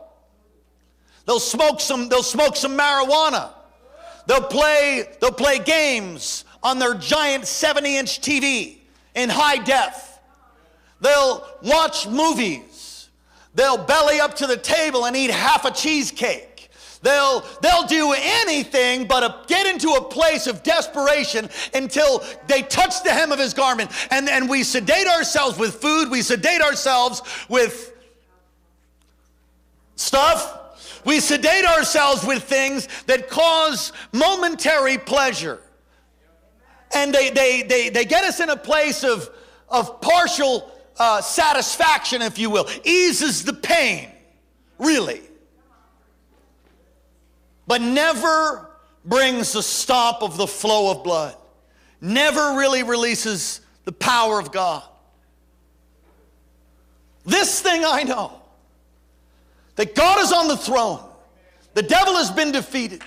They'll 1.26 1.40
smoke 1.40 1.80
some, 1.80 2.08
they'll 2.08 2.22
smoke 2.22 2.54
some 2.56 2.78
marijuana. 2.78 3.50
They'll 4.26 4.42
play, 4.42 5.08
they'll 5.20 5.32
play 5.32 5.58
games 5.58 6.44
on 6.62 6.78
their 6.78 6.94
giant 6.94 7.46
70 7.46 7.96
inch 7.96 8.20
TV 8.20 8.78
in 9.14 9.28
high 9.28 9.62
def. 9.62 10.18
They'll 11.00 11.46
watch 11.62 12.06
movies 12.06 12.73
They'll 13.54 13.78
belly 13.78 14.20
up 14.20 14.34
to 14.36 14.46
the 14.46 14.56
table 14.56 15.06
and 15.06 15.16
eat 15.16 15.30
half 15.30 15.64
a 15.64 15.70
cheesecake. 15.70 16.54
They'll, 17.04 17.44
they'll 17.60 17.86
do 17.86 18.14
anything 18.16 19.06
but 19.06 19.22
a, 19.22 19.36
get 19.46 19.66
into 19.66 19.90
a 19.90 20.02
place 20.02 20.46
of 20.46 20.62
desperation 20.62 21.50
until 21.74 22.24
they 22.46 22.62
touch 22.62 23.02
the 23.02 23.10
hem 23.10 23.30
of 23.30 23.38
his 23.38 23.52
garment. 23.52 23.90
And, 24.10 24.28
and 24.28 24.48
we 24.48 24.62
sedate 24.62 25.06
ourselves 25.06 25.58
with 25.58 25.74
food, 25.74 26.10
we 26.10 26.22
sedate 26.22 26.62
ourselves 26.62 27.20
with 27.50 27.92
stuff, 29.96 31.02
we 31.04 31.20
sedate 31.20 31.66
ourselves 31.66 32.24
with 32.24 32.42
things 32.42 32.88
that 33.06 33.28
cause 33.28 33.92
momentary 34.12 34.96
pleasure. 34.96 35.60
And 36.94 37.14
they, 37.14 37.28
they, 37.28 37.62
they, 37.62 37.90
they 37.90 38.06
get 38.06 38.24
us 38.24 38.40
in 38.40 38.48
a 38.48 38.56
place 38.56 39.04
of, 39.04 39.28
of 39.68 40.00
partial 40.00 40.73
uh, 40.98 41.20
satisfaction, 41.20 42.22
if 42.22 42.38
you 42.38 42.50
will, 42.50 42.68
eases 42.84 43.44
the 43.44 43.52
pain, 43.52 44.08
really, 44.78 45.20
but 47.66 47.80
never 47.80 48.70
brings 49.04 49.54
a 49.54 49.62
stop 49.62 50.22
of 50.22 50.36
the 50.36 50.46
flow 50.46 50.90
of 50.90 51.04
blood, 51.04 51.36
never 52.00 52.56
really 52.56 52.82
releases 52.82 53.60
the 53.84 53.92
power 53.92 54.38
of 54.38 54.52
God. 54.52 54.82
This 57.24 57.60
thing 57.60 57.84
I 57.84 58.02
know 58.02 58.40
that 59.76 59.94
God 59.94 60.20
is 60.20 60.32
on 60.32 60.48
the 60.48 60.56
throne, 60.56 61.00
the 61.74 61.82
devil 61.82 62.14
has 62.14 62.30
been 62.30 62.52
defeated, 62.52 63.02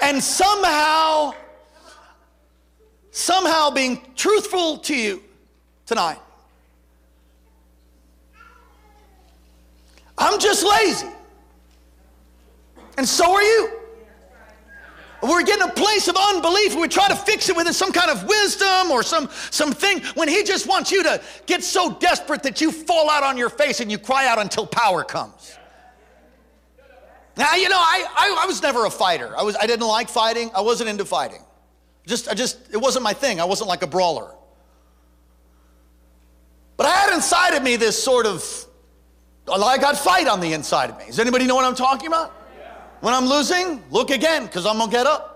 and 0.00 0.22
somehow 0.22 1.34
somehow 3.10 3.70
being 3.70 4.02
truthful 4.14 4.76
to 4.76 4.94
you 4.94 5.22
tonight. 5.86 6.18
I'm 10.18 10.38
just 10.38 10.64
lazy. 10.64 11.08
And 12.96 13.06
so 13.06 13.32
are 13.32 13.42
you. 13.42 13.70
We're 15.22 15.42
getting 15.42 15.68
a 15.68 15.72
place 15.72 16.08
of 16.08 16.16
unbelief. 16.16 16.74
We 16.74 16.88
try 16.88 17.08
to 17.08 17.16
fix 17.16 17.48
it 17.48 17.56
with 17.56 17.70
some 17.74 17.90
kind 17.90 18.10
of 18.10 18.24
wisdom 18.24 18.90
or 18.90 19.02
some 19.02 19.28
something 19.50 20.00
when 20.14 20.28
he 20.28 20.44
just 20.44 20.68
wants 20.68 20.92
you 20.92 21.02
to 21.02 21.20
get 21.46 21.64
so 21.64 21.94
desperate 21.94 22.42
that 22.42 22.60
you 22.60 22.70
fall 22.70 23.10
out 23.10 23.22
on 23.22 23.36
your 23.36 23.48
face 23.48 23.80
and 23.80 23.90
you 23.90 23.98
cry 23.98 24.26
out 24.26 24.38
until 24.38 24.66
power 24.66 25.02
comes. 25.04 25.58
Now, 27.36 27.54
you 27.54 27.68
know, 27.68 27.78
I, 27.78 28.06
I, 28.16 28.42
I 28.44 28.46
was 28.46 28.62
never 28.62 28.86
a 28.86 28.90
fighter. 28.90 29.36
I, 29.36 29.42
was, 29.42 29.56
I 29.56 29.66
didn't 29.66 29.86
like 29.86 30.08
fighting. 30.08 30.50
I 30.54 30.62
wasn't 30.62 30.88
into 30.88 31.04
fighting. 31.04 31.42
Just, 32.06 32.28
I 32.28 32.34
just, 32.34 32.72
it 32.72 32.78
wasn't 32.78 33.02
my 33.02 33.12
thing. 33.12 33.40
I 33.40 33.44
wasn't 33.44 33.68
like 33.68 33.82
a 33.82 33.86
brawler. 33.86 34.32
But 36.76 36.86
I 36.86 36.90
had 36.90 37.14
inside 37.14 37.54
of 37.54 37.62
me 37.62 37.76
this 37.76 38.02
sort 38.02 38.26
of, 38.26 38.65
I 39.48 39.78
got 39.78 39.96
fight 39.96 40.26
on 40.26 40.40
the 40.40 40.52
inside 40.52 40.90
of 40.90 40.98
me. 40.98 41.06
Does 41.06 41.18
anybody 41.18 41.46
know 41.46 41.54
what 41.54 41.64
I'm 41.64 41.74
talking 41.74 42.08
about? 42.08 42.30
When 43.00 43.14
I'm 43.14 43.26
losing, 43.26 43.82
look 43.90 44.10
again, 44.10 44.46
because 44.46 44.66
I'm 44.66 44.78
gonna 44.78 44.90
get 44.90 45.06
up. 45.06 45.32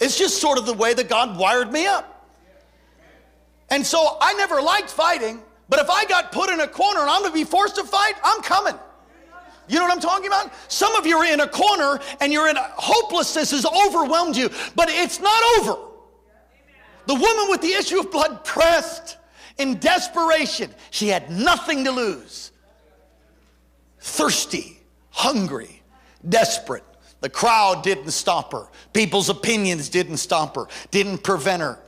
It's 0.00 0.18
just 0.18 0.40
sort 0.40 0.58
of 0.58 0.66
the 0.66 0.74
way 0.74 0.94
that 0.94 1.08
God 1.08 1.38
wired 1.38 1.72
me 1.72 1.86
up. 1.86 2.28
And 3.70 3.84
so 3.84 4.18
I 4.20 4.34
never 4.34 4.60
liked 4.60 4.90
fighting, 4.90 5.42
but 5.68 5.80
if 5.80 5.88
I 5.88 6.04
got 6.04 6.30
put 6.30 6.50
in 6.50 6.60
a 6.60 6.68
corner 6.68 7.00
and 7.00 7.10
I'm 7.10 7.22
gonna 7.22 7.34
be 7.34 7.44
forced 7.44 7.76
to 7.76 7.84
fight, 7.84 8.14
I'm 8.22 8.42
coming. 8.42 8.78
You 9.66 9.76
know 9.76 9.84
what 9.84 9.94
I'm 9.94 10.00
talking 10.00 10.26
about? 10.26 10.52
Some 10.68 10.94
of 10.94 11.06
you 11.06 11.16
are 11.16 11.24
in 11.24 11.40
a 11.40 11.48
corner 11.48 11.98
and 12.20 12.32
you're 12.32 12.48
in 12.48 12.56
a, 12.56 12.62
hopelessness 12.76 13.50
has 13.52 13.64
overwhelmed 13.64 14.36
you, 14.36 14.50
but 14.76 14.88
it's 14.90 15.20
not 15.20 15.42
over. 15.58 15.80
The 17.06 17.14
woman 17.14 17.50
with 17.50 17.62
the 17.62 17.72
issue 17.72 17.98
of 17.98 18.10
blood 18.10 18.44
pressed 18.44 19.16
in 19.58 19.78
desperation. 19.78 20.70
She 20.90 21.08
had 21.08 21.30
nothing 21.30 21.84
to 21.84 21.90
lose. 21.90 22.52
Thirsty, 24.04 24.78
hungry, 25.08 25.80
desperate. 26.28 26.84
The 27.22 27.30
crowd 27.30 27.82
didn't 27.82 28.10
stop 28.10 28.52
her. 28.52 28.66
People's 28.92 29.30
opinions 29.30 29.88
didn't 29.88 30.18
stop 30.18 30.56
her, 30.56 30.66
didn't 30.90 31.22
prevent 31.22 31.62
her. 31.62 31.78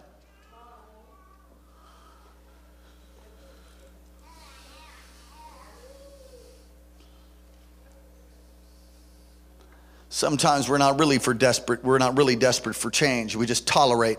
Sometimes 10.08 10.70
we're 10.70 10.78
not 10.78 10.98
really 10.98 11.18
for 11.18 11.34
desperate, 11.34 11.84
we're 11.84 11.98
not 11.98 12.16
really 12.16 12.34
desperate 12.34 12.76
for 12.76 12.90
change. 12.90 13.36
We 13.36 13.44
just 13.44 13.66
tolerate 13.66 14.16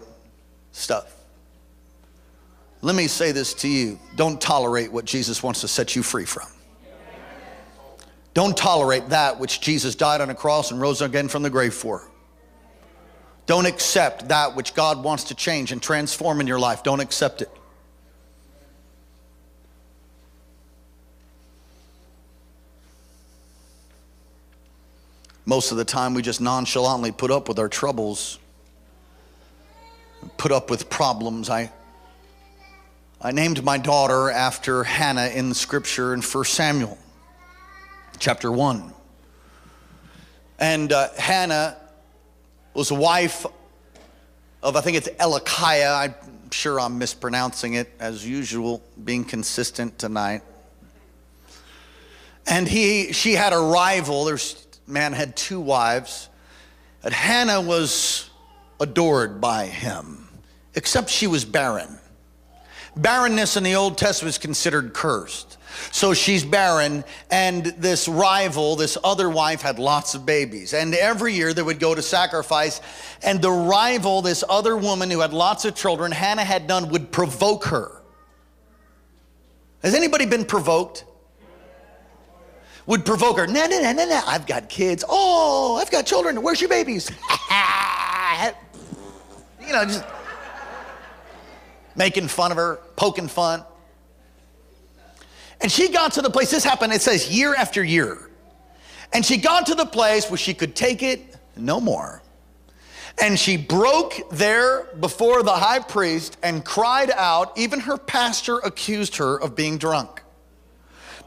stuff. 0.72 1.16
Let 2.84 2.96
me 2.96 3.08
say 3.08 3.32
this 3.32 3.56
to 3.56 3.68
you. 3.68 4.00
Don't 4.16 4.40
tolerate 4.40 4.92
what 4.92 5.06
Jesus 5.06 5.42
wants 5.42 5.62
to 5.62 5.68
set 5.68 5.96
you 5.96 6.04
free 6.04 6.26
from. 6.26 6.48
Don't 8.38 8.56
tolerate 8.56 9.10
that 9.10 9.40
which 9.40 9.62
Jesus 9.62 9.96
died 9.96 10.22
on 10.22 10.30
a 10.30 10.36
cross 10.36 10.70
and 10.70 10.80
rose 10.80 11.02
again 11.02 11.28
from 11.28 11.42
the 11.42 11.50
grave 11.50 11.74
for. 11.74 12.08
Don't 13.48 13.66
accept 13.66 14.28
that 14.28 14.56
which 14.56 14.76
God 14.76 15.04
wants 15.04 15.24
to 15.24 15.34
change 15.34 15.72
and 15.72 15.82
transform 15.82 16.40
in 16.40 16.46
your 16.46 16.60
life. 16.60 16.84
Don't 16.84 17.00
accept 17.00 17.42
it. 17.42 17.50
Most 25.48 25.72
of 25.72 25.80
the 25.80 25.86
time, 25.86 26.14
we 26.14 26.22
just 26.22 26.40
nonchalantly 26.40 27.12
put 27.12 27.32
up 27.32 27.48
with 27.50 27.58
our 27.58 27.70
troubles, 27.70 28.38
put 30.38 30.52
up 30.52 30.70
with 30.70 30.92
problems. 30.92 31.50
I, 31.50 31.72
I 33.20 33.32
named 33.32 33.64
my 33.64 33.80
daughter 33.80 34.30
after 34.30 34.84
Hannah 34.84 35.30
in 35.30 35.56
scripture 35.56 36.14
in 36.14 36.22
1 36.22 36.46
Samuel 36.46 37.00
chapter 38.20 38.52
1. 38.52 38.94
And 40.60 40.92
uh, 40.92 41.10
Hannah 41.18 41.78
was 42.74 42.92
a 42.92 42.96
wife 42.96 43.46
of, 44.64 44.76
I 44.76 44.82
think 44.82 44.98
it's 44.98 45.08
Elikiah. 45.08 46.10
I'm 46.10 46.52
sure 46.52 46.80
I'm 46.80 46.98
mispronouncing 46.98 47.76
it 47.76 47.92
as 48.00 48.28
usual, 48.28 48.82
being 49.04 49.24
consistent 49.24 50.00
tonight. 50.00 50.42
And 52.48 52.68
he, 52.68 53.12
she 53.14 53.34
had 53.34 53.54
a 53.54 53.60
rival. 53.60 54.26
There's 54.26 54.66
man 54.88 55.14
had 55.14 55.36
two 55.36 55.60
wives. 55.60 56.30
And 57.04 57.14
Hannah 57.14 57.62
was 57.62 58.30
adored 58.80 59.40
by 59.42 59.66
him, 59.66 60.28
except 60.76 61.10
she 61.10 61.28
was 61.28 61.46
barren. 61.46 62.00
Barrenness 62.96 63.58
in 63.58 63.64
the 63.64 63.76
Old 63.76 63.98
Testament 63.98 64.30
is 64.30 64.38
considered 64.38 64.94
cursed. 64.94 65.57
So 65.92 66.14
she's 66.14 66.44
barren, 66.44 67.04
and 67.32 67.66
this 67.66 68.08
rival, 68.08 68.76
this 68.76 68.98
other 69.04 69.30
wife, 69.30 69.62
had 69.62 69.80
lots 69.80 70.16
of 70.16 70.26
babies. 70.26 70.74
And 70.74 70.94
every 70.96 71.34
year 71.34 71.54
they 71.54 71.62
would 71.62 71.80
go 71.80 71.96
to 71.96 72.02
sacrifice, 72.02 72.82
and 73.24 73.42
the 73.42 73.52
rival, 73.52 74.22
this 74.22 74.44
other 74.50 74.78
woman 74.78 75.10
who 75.10 75.20
had 75.22 75.34
lots 75.34 75.66
of 75.66 75.76
children, 75.76 76.12
Hannah 76.12 76.44
had 76.44 76.68
none, 76.68 76.90
would 76.90 77.12
provoke 77.12 77.66
her. 77.66 77.92
Has 79.84 79.94
anybody 79.94 80.26
been 80.26 80.46
provoked? 80.46 81.06
would 82.88 83.06
provoke 83.06 83.38
her. 83.38 83.46
No, 83.46 83.68
no, 83.68 83.80
no, 83.82 83.92
no, 83.92 84.06
no. 84.06 84.22
I've 84.26 84.48
got 84.48 84.70
kids. 84.70 85.04
Oh, 85.08 85.78
I've 85.80 85.92
got 85.92 86.06
children. 86.06 86.42
Where's 86.42 86.62
your 86.62 86.70
babies? 86.70 87.10
you 89.62 89.74
know, 89.74 89.84
just 89.84 90.06
making 91.96 92.30
fun 92.30 92.52
of 92.52 92.58
her, 92.58 92.80
poking 92.96 93.28
fun. 93.28 93.64
And 95.62 95.72
she 95.72 95.90
got 95.90 96.14
to 96.14 96.22
the 96.22 96.30
place, 96.30 96.52
this 96.52 96.64
happened, 96.64 96.94
it 96.94 97.02
says 97.02 97.30
year 97.30 97.56
after 97.56 97.84
year. 97.84 98.30
And 99.14 99.26
she 99.26 99.38
got 99.38 99.68
to 99.68 99.76
the 99.76 99.86
place 99.86 100.30
where 100.30 100.38
she 100.38 100.54
could 100.54 100.76
take 100.76 101.02
it 101.02 101.36
no 101.56 101.80
more. 101.80 102.22
And 103.20 103.40
she 103.40 103.58
broke 103.58 104.14
there 104.32 104.84
before 105.00 105.42
the 105.42 105.54
high 105.54 105.80
priest 105.80 106.38
and 106.44 106.64
cried 106.64 107.10
out. 107.10 107.58
Even 107.58 107.80
her 107.80 107.98
pastor 107.98 108.58
accused 108.60 109.16
her 109.18 109.42
of 109.42 109.56
being 109.56 109.78
drunk. 109.80 110.22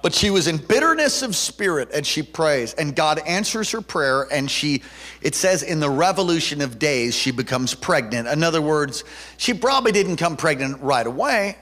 But 0.03 0.15
she 0.15 0.31
was 0.31 0.47
in 0.47 0.57
bitterness 0.57 1.23
of 1.23 1.37
spirit 1.37 1.91
and 1.93 2.07
she 2.07 2.23
prays, 2.23 2.73
and 2.75 2.97
God 2.97 3.19
answers 3.27 3.71
her 3.73 3.83
prayer. 3.83 4.27
And 4.31 4.51
she, 4.51 4.83
it 5.21 5.35
says, 5.35 5.63
in 5.63 5.81
the 5.81 5.91
revolution 5.91 6.63
of 6.63 6.79
days, 6.79 7.15
she 7.15 7.33
becomes 7.33 7.75
pregnant. 7.75 8.29
In 8.29 8.43
other 8.43 8.63
words, 8.63 9.05
she 9.37 9.53
probably 9.53 9.93
didn't 9.93 10.17
come 10.17 10.37
pregnant 10.37 10.81
right 10.81 11.07
away. 11.07 11.59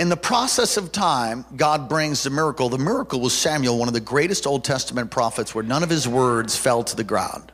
In 0.00 0.08
the 0.08 0.16
process 0.16 0.78
of 0.78 0.92
time, 0.92 1.44
God 1.56 1.86
brings 1.86 2.22
the 2.22 2.30
miracle. 2.30 2.70
The 2.70 2.78
miracle 2.78 3.20
was 3.20 3.36
Samuel, 3.36 3.76
one 3.76 3.86
of 3.86 3.92
the 3.92 4.00
greatest 4.00 4.46
Old 4.46 4.64
Testament 4.64 5.10
prophets, 5.10 5.54
where 5.54 5.62
none 5.62 5.82
of 5.82 5.90
his 5.90 6.08
words 6.08 6.56
fell 6.56 6.82
to 6.84 6.96
the 6.96 7.04
ground. 7.04 7.52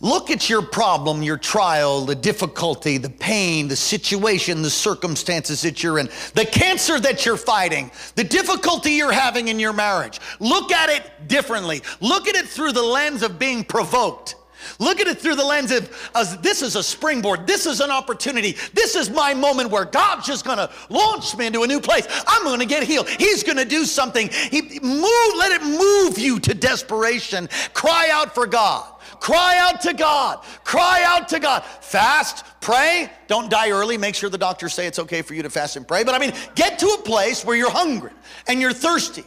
Look 0.00 0.30
at 0.30 0.48
your 0.48 0.62
problem, 0.62 1.22
your 1.22 1.36
trial, 1.36 2.06
the 2.06 2.14
difficulty, 2.14 2.96
the 2.96 3.10
pain, 3.10 3.68
the 3.68 3.76
situation, 3.76 4.62
the 4.62 4.70
circumstances 4.70 5.60
that 5.60 5.82
you're 5.82 5.98
in, 5.98 6.08
the 6.32 6.46
cancer 6.46 6.98
that 6.98 7.26
you're 7.26 7.36
fighting, 7.36 7.90
the 8.14 8.24
difficulty 8.24 8.92
you're 8.92 9.12
having 9.12 9.48
in 9.48 9.60
your 9.60 9.74
marriage. 9.74 10.18
Look 10.40 10.72
at 10.72 10.88
it 10.88 11.28
differently. 11.28 11.82
Look 12.00 12.26
at 12.26 12.36
it 12.36 12.48
through 12.48 12.72
the 12.72 12.82
lens 12.82 13.22
of 13.22 13.38
being 13.38 13.64
provoked. 13.64 14.36
Look 14.78 15.00
at 15.00 15.06
it 15.06 15.18
through 15.18 15.36
the 15.36 15.44
lens 15.44 15.70
of 15.70 16.10
uh, 16.14 16.36
this 16.42 16.62
is 16.62 16.76
a 16.76 16.82
springboard. 16.82 17.46
This 17.46 17.66
is 17.66 17.80
an 17.80 17.90
opportunity. 17.90 18.56
This 18.72 18.96
is 18.96 19.10
my 19.10 19.34
moment 19.34 19.70
where 19.70 19.84
God's 19.84 20.26
just 20.26 20.44
going 20.44 20.58
to 20.58 20.70
launch 20.88 21.36
me 21.36 21.46
into 21.46 21.62
a 21.62 21.66
new 21.66 21.80
place. 21.80 22.06
I'm 22.26 22.44
going 22.44 22.60
to 22.60 22.66
get 22.66 22.82
healed. 22.82 23.08
He's 23.08 23.42
going 23.42 23.58
to 23.58 23.64
do 23.64 23.84
something. 23.84 24.28
He 24.28 24.62
move. 24.80 25.34
Let 25.36 25.52
it 25.52 25.62
move 25.62 26.18
you 26.18 26.38
to 26.40 26.54
desperation. 26.54 27.48
Cry 27.72 28.08
out 28.12 28.34
for 28.34 28.46
God. 28.46 28.90
Cry 29.20 29.56
out 29.58 29.80
to 29.82 29.94
God. 29.94 30.44
Cry 30.64 31.02
out 31.06 31.28
to 31.28 31.40
God. 31.40 31.64
Fast, 31.64 32.44
pray. 32.60 33.10
Don't 33.26 33.50
die 33.50 33.70
early. 33.70 33.96
Make 33.96 34.14
sure 34.14 34.28
the 34.28 34.38
doctors 34.38 34.74
say 34.74 34.86
it's 34.86 34.98
okay 34.98 35.22
for 35.22 35.34
you 35.34 35.42
to 35.42 35.50
fast 35.50 35.76
and 35.76 35.86
pray. 35.86 36.04
But 36.04 36.14
I 36.14 36.18
mean, 36.18 36.32
get 36.54 36.78
to 36.80 36.86
a 36.88 36.98
place 36.98 37.44
where 37.44 37.56
you're 37.56 37.70
hungry 37.70 38.12
and 38.46 38.60
you're 38.60 38.72
thirsty. 38.72 39.24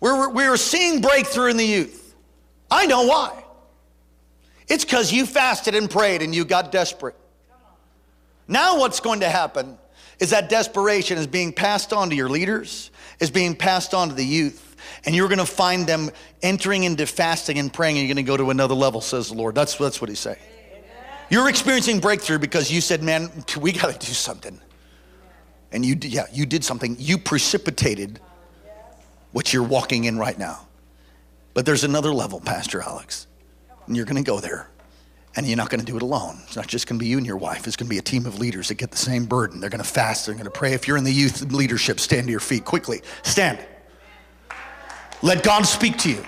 We're, 0.00 0.30
we're 0.30 0.56
seeing 0.56 1.00
breakthrough 1.00 1.50
in 1.50 1.56
the 1.56 1.66
youth. 1.66 2.14
I 2.70 2.86
know 2.86 3.06
why. 3.06 3.44
It's 4.68 4.84
because 4.84 5.12
you 5.12 5.26
fasted 5.26 5.74
and 5.74 5.90
prayed 5.90 6.22
and 6.22 6.34
you 6.34 6.44
got 6.44 6.72
desperate. 6.72 7.16
Now, 8.48 8.78
what's 8.78 9.00
going 9.00 9.20
to 9.20 9.28
happen 9.28 9.78
is 10.18 10.30
that 10.30 10.48
desperation 10.48 11.18
is 11.18 11.26
being 11.26 11.52
passed 11.52 11.92
on 11.92 12.10
to 12.10 12.16
your 12.16 12.28
leaders, 12.28 12.90
is 13.20 13.30
being 13.30 13.54
passed 13.54 13.94
on 13.94 14.08
to 14.08 14.14
the 14.14 14.24
youth 14.24 14.66
and 15.04 15.14
you're 15.14 15.28
going 15.28 15.38
to 15.38 15.46
find 15.46 15.86
them 15.86 16.10
entering 16.42 16.84
into 16.84 17.06
fasting 17.06 17.58
and 17.58 17.72
praying, 17.72 17.98
and 17.98 18.06
you're 18.06 18.14
going 18.14 18.24
to 18.24 18.28
go 18.28 18.36
to 18.36 18.50
another 18.50 18.74
level, 18.74 19.00
says 19.00 19.28
the 19.28 19.34
Lord. 19.34 19.54
That's, 19.54 19.76
that's 19.76 20.00
what 20.00 20.10
he's 20.10 20.20
saying. 20.20 20.38
You're 21.28 21.48
experiencing 21.48 22.00
breakthrough 22.00 22.38
because 22.38 22.70
you 22.70 22.80
said, 22.80 23.02
man, 23.02 23.30
we 23.60 23.72
got 23.72 23.98
to 23.98 24.06
do 24.06 24.12
something. 24.12 24.60
And 25.72 25.84
you, 25.84 25.96
yeah, 26.00 26.26
you 26.32 26.46
did 26.46 26.64
something. 26.64 26.96
You 26.98 27.18
precipitated 27.18 28.20
what 29.32 29.52
you're 29.52 29.64
walking 29.64 30.04
in 30.04 30.18
right 30.18 30.38
now. 30.38 30.66
But 31.54 31.66
there's 31.66 31.84
another 31.84 32.12
level, 32.12 32.40
Pastor 32.40 32.80
Alex, 32.80 33.26
and 33.86 33.96
you're 33.96 34.06
going 34.06 34.22
to 34.22 34.28
go 34.28 34.40
there. 34.40 34.68
And 35.36 35.46
you're 35.46 35.58
not 35.58 35.68
going 35.68 35.80
to 35.80 35.86
do 35.86 35.96
it 35.96 36.02
alone. 36.02 36.38
It's 36.46 36.56
not 36.56 36.66
just 36.66 36.86
going 36.86 36.98
to 36.98 37.02
be 37.02 37.08
you 37.08 37.18
and 37.18 37.26
your 37.26 37.36
wife. 37.36 37.66
It's 37.66 37.76
going 37.76 37.88
to 37.88 37.90
be 37.90 37.98
a 37.98 38.02
team 38.02 38.24
of 38.24 38.38
leaders 38.38 38.68
that 38.68 38.76
get 38.76 38.90
the 38.90 38.96
same 38.96 39.26
burden. 39.26 39.60
They're 39.60 39.68
going 39.68 39.82
to 39.82 39.88
fast. 39.88 40.24
They're 40.24 40.34
going 40.34 40.46
to 40.46 40.50
pray. 40.50 40.72
If 40.72 40.88
you're 40.88 40.96
in 40.96 41.04
the 41.04 41.12
youth 41.12 41.52
leadership, 41.52 42.00
stand 42.00 42.26
to 42.28 42.30
your 42.30 42.40
feet 42.40 42.64
quickly. 42.64 43.02
Stand. 43.22 43.58
Let 45.20 45.42
God 45.42 45.64
speak 45.64 45.98
to 45.98 46.10
you. 46.10 46.24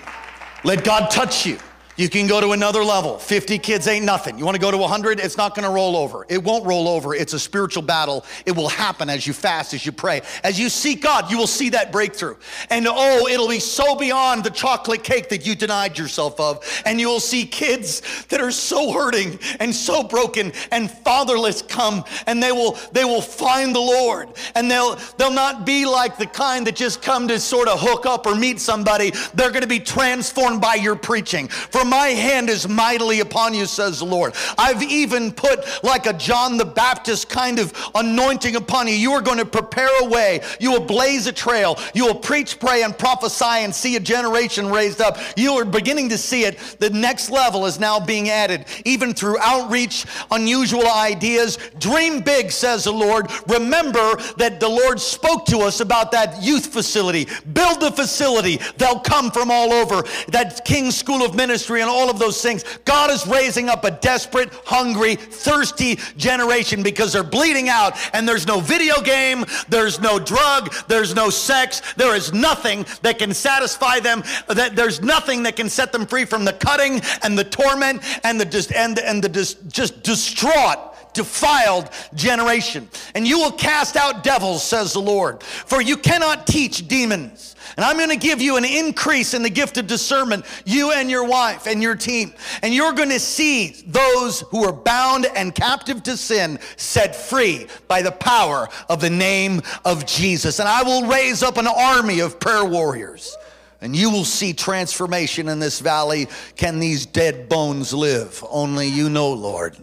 Let 0.63 0.83
God 0.83 1.09
touch 1.09 1.47
you. 1.47 1.57
You 1.99 2.07
can 2.07 2.27
go 2.27 2.39
to 2.39 2.53
another 2.53 2.81
level. 2.81 3.17
50 3.17 3.59
kids 3.59 3.85
ain't 3.85 4.05
nothing. 4.05 4.39
You 4.39 4.45
want 4.45 4.55
to 4.55 4.61
go 4.61 4.71
to 4.71 4.77
100? 4.77 5.19
It's 5.19 5.35
not 5.35 5.53
going 5.53 5.65
to 5.65 5.69
roll 5.69 5.97
over. 5.97 6.25
It 6.29 6.41
won't 6.41 6.65
roll 6.65 6.87
over. 6.87 7.13
It's 7.13 7.33
a 7.33 7.39
spiritual 7.39 7.83
battle. 7.83 8.23
It 8.45 8.55
will 8.55 8.69
happen 8.69 9.09
as 9.09 9.27
you 9.27 9.33
fast, 9.33 9.73
as 9.73 9.85
you 9.85 9.91
pray. 9.91 10.21
As 10.41 10.57
you 10.57 10.69
seek 10.69 11.01
God, 11.01 11.29
you 11.29 11.37
will 11.37 11.45
see 11.45 11.67
that 11.71 11.91
breakthrough. 11.91 12.37
And 12.69 12.87
oh, 12.87 13.27
it'll 13.27 13.49
be 13.49 13.59
so 13.59 13.97
beyond 13.97 14.45
the 14.45 14.49
chocolate 14.49 15.03
cake 15.03 15.27
that 15.27 15.45
you 15.45 15.55
denied 15.55 15.97
yourself 15.97 16.39
of. 16.39 16.65
And 16.85 17.01
you 17.01 17.09
will 17.09 17.19
see 17.19 17.45
kids 17.45 18.01
that 18.29 18.39
are 18.39 18.51
so 18.51 18.93
hurting 18.93 19.37
and 19.59 19.75
so 19.75 20.01
broken 20.01 20.53
and 20.71 20.89
fatherless 20.89 21.61
come 21.61 22.05
and 22.27 22.41
they 22.41 22.53
will 22.53 22.77
they 22.93 23.03
will 23.03 23.21
find 23.21 23.75
the 23.75 23.81
Lord. 23.81 24.29
And 24.55 24.71
they'll 24.71 24.95
they'll 25.17 25.33
not 25.33 25.65
be 25.65 25.85
like 25.85 26.17
the 26.17 26.27
kind 26.27 26.65
that 26.65 26.77
just 26.77 27.01
come 27.01 27.27
to 27.27 27.41
sort 27.41 27.67
of 27.67 27.81
hook 27.81 28.05
up 28.05 28.25
or 28.25 28.35
meet 28.35 28.61
somebody. 28.61 29.11
They're 29.33 29.51
going 29.51 29.63
to 29.63 29.67
be 29.67 29.81
transformed 29.81 30.61
by 30.61 30.75
your 30.75 30.95
preaching. 30.95 31.49
From 31.49 31.88
my 31.89 32.09
hand 32.09 32.49
is 32.49 32.67
mightily 32.67 33.19
upon 33.19 33.53
you, 33.53 33.65
says 33.65 33.99
the 33.99 34.05
Lord. 34.05 34.35
I've 34.57 34.83
even 34.83 35.31
put 35.31 35.83
like 35.83 36.05
a 36.05 36.13
John 36.13 36.57
the 36.57 36.65
Baptist 36.65 37.29
kind 37.29 37.59
of 37.59 37.73
anointing 37.95 38.55
upon 38.55 38.87
you. 38.87 38.93
You 38.93 39.11
are 39.13 39.21
going 39.21 39.37
to 39.37 39.45
prepare 39.45 39.89
a 40.01 40.05
way. 40.05 40.41
You 40.59 40.71
will 40.71 40.85
blaze 40.85 41.27
a 41.27 41.31
trail. 41.31 41.77
You 41.93 42.05
will 42.05 42.15
preach, 42.15 42.59
pray, 42.59 42.83
and 42.83 42.97
prophesy 42.97 43.45
and 43.45 43.73
see 43.73 43.95
a 43.95 43.99
generation 43.99 44.69
raised 44.69 45.01
up. 45.01 45.17
You 45.35 45.53
are 45.53 45.65
beginning 45.65 46.09
to 46.09 46.17
see 46.17 46.43
it. 46.43 46.59
The 46.79 46.89
next 46.89 47.29
level 47.29 47.65
is 47.65 47.79
now 47.79 47.99
being 47.99 48.29
added, 48.29 48.65
even 48.85 49.13
through 49.13 49.37
outreach, 49.39 50.05
unusual 50.31 50.87
ideas. 50.87 51.57
Dream 51.79 52.21
big, 52.21 52.51
says 52.51 52.83
the 52.83 52.91
Lord. 52.91 53.27
Remember 53.47 54.15
that 54.37 54.59
the 54.59 54.69
Lord 54.69 54.99
spoke 54.99 55.45
to 55.47 55.59
us 55.59 55.79
about 55.79 56.11
that 56.11 56.41
youth 56.41 56.67
facility. 56.67 57.27
Build 57.53 57.81
the 57.81 57.91
facility. 57.91 58.59
They'll 58.77 58.99
come 58.99 59.31
from 59.31 59.51
all 59.51 59.73
over. 59.73 60.03
That 60.29 60.63
King's 60.65 60.97
School 60.97 61.23
of 61.23 61.35
Ministry 61.35 61.78
and 61.81 61.89
all 61.89 62.09
of 62.09 62.19
those 62.19 62.41
things. 62.41 62.63
God 62.85 63.09
is 63.11 63.25
raising 63.27 63.69
up 63.69 63.83
a 63.83 63.91
desperate, 63.91 64.53
hungry, 64.65 65.15
thirsty 65.15 65.97
generation 66.17 66.83
because 66.83 67.13
they're 67.13 67.23
bleeding 67.23 67.69
out 67.69 67.97
and 68.13 68.27
there's 68.27 68.47
no 68.47 68.59
video 68.59 69.01
game, 69.01 69.45
there's 69.67 69.99
no 69.99 70.19
drug, 70.19 70.73
there's 70.87 71.15
no 71.15 71.29
sex, 71.29 71.81
there 71.95 72.15
is 72.15 72.33
nothing 72.33 72.85
that 73.01 73.19
can 73.19 73.33
satisfy 73.33 73.99
them, 73.99 74.23
that 74.47 74.75
there's 74.75 75.01
nothing 75.01 75.43
that 75.43 75.55
can 75.55 75.69
set 75.69 75.91
them 75.91 76.05
free 76.05 76.25
from 76.25 76.45
the 76.45 76.53
cutting 76.53 77.01
and 77.23 77.37
the 77.37 77.43
torment 77.43 78.01
and 78.23 78.39
the 78.39 78.73
and, 78.75 78.99
and 78.99 79.23
the 79.23 79.29
just 79.29 80.03
distraught 80.03 80.89
defiled 81.13 81.89
generation. 82.13 82.87
And 83.15 83.27
you 83.27 83.39
will 83.39 83.51
cast 83.51 83.95
out 83.95 84.23
devils, 84.23 84.63
says 84.63 84.93
the 84.93 85.01
Lord. 85.01 85.43
For 85.43 85.81
you 85.81 85.97
cannot 85.97 86.47
teach 86.47 86.87
demons. 86.87 87.55
And 87.77 87.85
I'm 87.85 87.97
going 87.97 88.09
to 88.09 88.15
give 88.15 88.41
you 88.41 88.57
an 88.57 88.65
increase 88.65 89.33
in 89.33 89.43
the 89.43 89.49
gift 89.49 89.77
of 89.77 89.87
discernment, 89.87 90.45
you 90.65 90.91
and 90.91 91.09
your 91.09 91.25
wife 91.25 91.67
and 91.67 91.81
your 91.81 91.95
team. 91.95 92.33
And 92.61 92.73
you're 92.73 92.93
going 92.93 93.09
to 93.09 93.19
see 93.19 93.83
those 93.87 94.41
who 94.41 94.63
are 94.65 94.73
bound 94.73 95.27
and 95.35 95.53
captive 95.53 96.03
to 96.03 96.17
sin 96.17 96.59
set 96.77 97.15
free 97.15 97.67
by 97.87 98.01
the 98.01 98.11
power 98.11 98.67
of 98.89 99.01
the 99.01 99.09
name 99.09 99.61
of 99.85 100.05
Jesus. 100.05 100.59
And 100.59 100.67
I 100.67 100.83
will 100.83 101.07
raise 101.07 101.43
up 101.43 101.57
an 101.57 101.67
army 101.67 102.19
of 102.19 102.39
prayer 102.39 102.65
warriors. 102.65 103.37
And 103.81 103.95
you 103.95 104.11
will 104.11 104.25
see 104.25 104.53
transformation 104.53 105.47
in 105.47 105.59
this 105.59 105.79
valley. 105.79 106.27
Can 106.57 106.79
these 106.79 107.05
dead 107.05 107.47
bones 107.47 107.93
live? 107.93 108.43
Only 108.49 108.87
you 108.87 109.09
know, 109.09 109.31
Lord. 109.31 109.77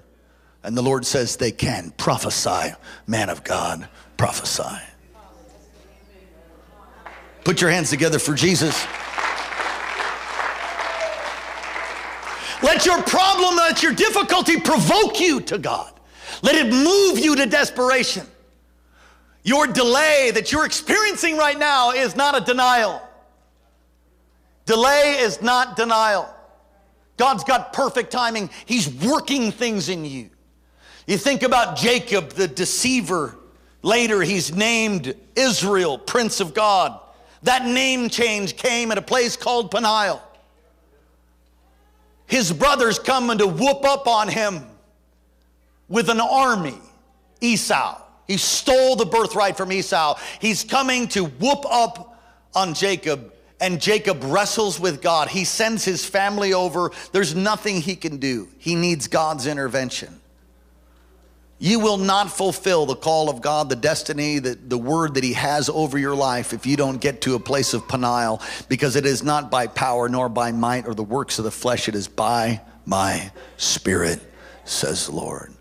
And 0.63 0.77
the 0.77 0.83
Lord 0.83 1.07
says 1.07 1.37
they 1.37 1.53
can. 1.53 1.93
Prophesy, 1.97 2.75
man 3.07 3.31
of 3.31 3.43
God, 3.45 3.89
prophesy. 4.17 4.83
Put 7.47 7.61
your 7.61 7.71
hands 7.71 7.91
together 7.91 8.19
for 8.19 8.35
Jesus. 8.35 8.75
Let 12.61 12.85
your 12.85 13.01
problem, 13.05 13.55
let 13.55 13.85
your 13.85 13.93
difficulty 13.93 14.59
provoke 14.59 15.21
you 15.21 15.41
to 15.43 15.57
God. 15.57 15.93
Let 16.43 16.57
it 16.57 16.73
move 16.73 17.21
you 17.21 17.37
to 17.37 17.47
desperation. 17.47 18.27
Your 19.45 19.69
delay 19.69 20.33
that 20.35 20.51
you're 20.51 20.67
experiencing 20.67 21.37
right 21.37 21.57
now 21.57 21.93
is 21.93 22.17
not 22.17 22.37
a 22.37 22.45
denial. 22.45 23.01
Delay 24.65 25.19
is 25.21 25.41
not 25.41 25.77
denial. 25.77 26.29
God's 27.17 27.45
got 27.45 27.73
perfect 27.73 28.11
timing. 28.11 28.51
He's 28.65 28.89
working 28.89 29.53
things 29.53 29.89
in 29.89 30.05
you. 30.05 30.31
You 31.07 31.17
think 31.17 31.45
about 31.45 31.77
Jacob, 31.77 32.31
the 32.31 32.49
deceiver. 32.49 33.37
Later, 33.83 34.23
he's 34.23 34.53
named 34.53 35.15
Israel, 35.37 35.97
Prince 35.97 36.41
of 36.41 36.53
God. 36.53 37.03
That 37.47 37.65
name 37.65 38.09
change 38.09 38.57
came 38.57 38.91
at 38.91 38.99
a 38.99 39.03
place 39.03 39.37
called 39.37 39.71
Peniel. 39.71 40.21
His 42.27 42.53
brothers 42.53 42.99
coming 42.99 43.39
to 43.39 43.47
whoop 43.47 43.85
up 43.85 44.09
on 44.09 44.27
him 44.27 44.65
with 45.89 46.09
an 46.09 46.21
army, 46.21 46.77
Esau. 47.41 48.01
He 48.27 48.37
stole 48.37 48.97
the 48.97 49.07
birthright 49.07 49.57
from 49.57 49.71
Esau. 49.71 50.19
He's 50.41 50.65
coming 50.65 51.07
to 51.09 51.27
whoop 51.27 51.65
up 51.71 52.21
on 52.53 52.75
Jacob, 52.75 53.33
and 53.61 53.81
Jacob 53.81 54.25
wrestles 54.25 54.81
with 54.81 55.01
God. 55.01 55.29
He 55.29 55.45
sends 55.45 55.85
his 55.85 56.05
family 56.05 56.53
over. 56.53 56.91
There's 57.13 57.37
nothing 57.37 57.81
he 57.81 57.95
can 57.95 58.17
do, 58.17 58.49
he 58.59 58.75
needs 58.75 59.07
God's 59.07 59.47
intervention. 59.47 60.21
You 61.59 61.81
will 61.81 61.97
not 61.97 62.31
fulfill 62.31 62.85
the 62.85 62.95
call 62.95 63.31
of 63.31 63.41
God, 63.41 63.71
the 63.71 63.77
destiny, 63.77 64.39
the, 64.39 64.55
the 64.55 64.77
word 64.77 65.15
that 65.15 65.25
He 65.25 65.33
has 65.33 65.69
over 65.71 65.97
your 65.99 66.15
life 66.15 66.53
if 66.53 66.67
you 66.67 66.77
don't 66.77 67.01
get 67.01 67.23
to 67.23 67.35
a 67.35 67.41
place 67.41 67.73
of 67.73 67.89
Peniel, 67.89 68.43
because 68.69 68.95
it 68.95 69.07
is 69.07 69.23
not 69.23 69.51
by 69.51 69.67
power 69.67 70.09
nor 70.09 70.29
by 70.29 70.53
might 70.53 70.87
or 70.87 70.95
the 70.95 71.03
works 71.03 71.39
of 71.39 71.45
the 71.45 71.51
flesh, 71.51 71.89
it 71.89 71.95
is 71.95 72.09
by 72.09 72.61
my 72.85 73.31
spirit, 73.57 74.21
says 74.65 75.07
the 75.07 75.13
Lord. 75.13 75.53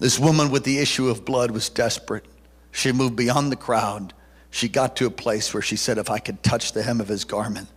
This 0.00 0.18
woman 0.18 0.50
with 0.50 0.64
the 0.64 0.78
issue 0.78 1.08
of 1.08 1.24
blood 1.24 1.52
was 1.52 1.68
desperate. 1.68 2.24
She 2.72 2.90
moved 2.90 3.16
beyond 3.16 3.52
the 3.52 3.56
crowd. 3.56 4.12
She 4.50 4.68
got 4.68 4.96
to 4.96 5.06
a 5.06 5.10
place 5.10 5.54
where 5.54 5.62
she 5.62 5.76
said, 5.76 5.98
If 5.98 6.10
I 6.10 6.18
could 6.18 6.42
touch 6.42 6.72
the 6.72 6.82
hem 6.82 7.00
of 7.00 7.06
his 7.06 7.24
garment, 7.24 7.68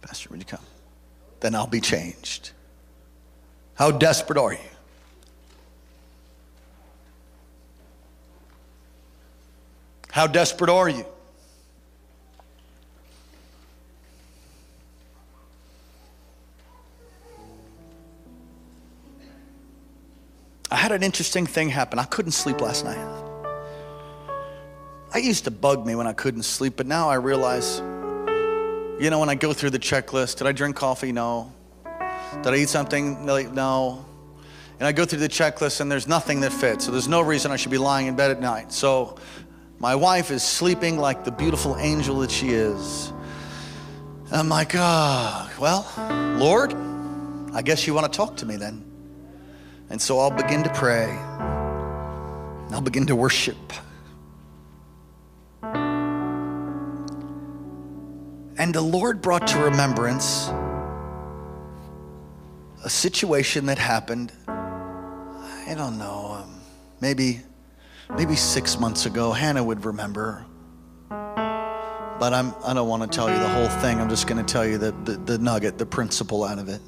Pastor, 0.00 0.30
would 0.30 0.38
you 0.38 0.46
come? 0.46 0.64
Then 1.40 1.54
I'll 1.54 1.66
be 1.66 1.80
changed. 1.80 2.52
How 3.74 3.90
desperate 3.90 4.38
are 4.38 4.52
you? 4.52 4.58
How 10.12 10.26
desperate 10.26 10.70
are 10.70 10.88
you? 10.88 11.06
I 20.72 20.76
had 20.76 20.92
an 20.92 21.02
interesting 21.02 21.46
thing 21.46 21.68
happen. 21.68 21.98
I 21.98 22.04
couldn't 22.04 22.32
sleep 22.32 22.60
last 22.60 22.84
night. 22.84 22.98
I 25.12 25.18
used 25.18 25.44
to 25.44 25.50
bug 25.50 25.84
me 25.84 25.96
when 25.96 26.06
I 26.06 26.12
couldn't 26.12 26.44
sleep, 26.44 26.74
but 26.76 26.86
now 26.86 27.08
I 27.08 27.16
realize, 27.16 27.78
you 27.78 29.08
know, 29.10 29.18
when 29.18 29.28
I 29.28 29.34
go 29.34 29.52
through 29.52 29.70
the 29.70 29.78
checklist, 29.80 30.38
did 30.38 30.46
I 30.46 30.52
drink 30.52 30.76
coffee? 30.76 31.10
No. 31.10 31.52
Did 32.42 32.54
I 32.54 32.56
eat 32.56 32.68
something? 32.68 33.24
No. 33.26 34.04
And 34.78 34.86
I 34.86 34.92
go 34.92 35.04
through 35.04 35.18
the 35.18 35.28
checklist 35.28 35.80
and 35.80 35.90
there's 35.90 36.06
nothing 36.06 36.40
that 36.40 36.52
fits. 36.52 36.86
So 36.86 36.92
there's 36.92 37.08
no 37.08 37.20
reason 37.20 37.50
I 37.50 37.56
should 37.56 37.72
be 37.72 37.78
lying 37.78 38.06
in 38.06 38.14
bed 38.14 38.30
at 38.30 38.40
night. 38.40 38.72
So 38.72 39.18
my 39.80 39.96
wife 39.96 40.30
is 40.30 40.42
sleeping 40.42 40.98
like 40.98 41.24
the 41.24 41.30
beautiful 41.30 41.74
angel 41.78 42.18
that 42.18 42.30
she 42.30 42.50
is. 42.50 43.10
I'm 44.30 44.50
like, 44.50 44.72
ah, 44.74 45.50
well, 45.58 45.90
Lord, 46.38 46.74
I 47.54 47.62
guess 47.62 47.86
you 47.86 47.94
want 47.94 48.12
to 48.12 48.16
talk 48.16 48.36
to 48.36 48.46
me 48.46 48.56
then. 48.56 48.84
And 49.88 50.00
so 50.00 50.18
I'll 50.18 50.30
begin 50.30 50.62
to 50.64 50.72
pray. 50.74 51.06
I'll 52.70 52.82
begin 52.82 53.06
to 53.06 53.16
worship. 53.16 53.56
And 55.62 55.94
the 58.74 58.82
Lord 58.82 59.22
brought 59.22 59.46
to 59.48 59.58
remembrance 59.60 60.48
a 62.84 62.90
situation 62.90 63.66
that 63.66 63.78
happened, 63.78 64.30
I 64.46 65.74
don't 65.74 65.98
know, 65.98 66.42
um, 66.42 66.60
maybe 67.00 67.40
maybe 68.16 68.36
six 68.36 68.78
months 68.78 69.06
ago. 69.06 69.32
Hannah 69.32 69.64
would 69.64 69.84
remember. 69.84 70.44
But 71.08 72.34
I'm, 72.34 72.54
I 72.64 72.74
don't 72.74 72.88
want 72.88 73.02
to 73.02 73.08
tell 73.16 73.30
you 73.30 73.38
the 73.38 73.48
whole 73.48 73.68
thing. 73.80 73.98
I'm 73.98 74.10
just 74.10 74.26
going 74.26 74.44
to 74.44 74.52
tell 74.52 74.66
you 74.66 74.76
the, 74.76 74.92
the, 75.04 75.12
the 75.16 75.38
nugget, 75.38 75.78
the 75.78 75.86
principle 75.86 76.44
out 76.44 76.58
of 76.58 76.68
it. 76.68 76.80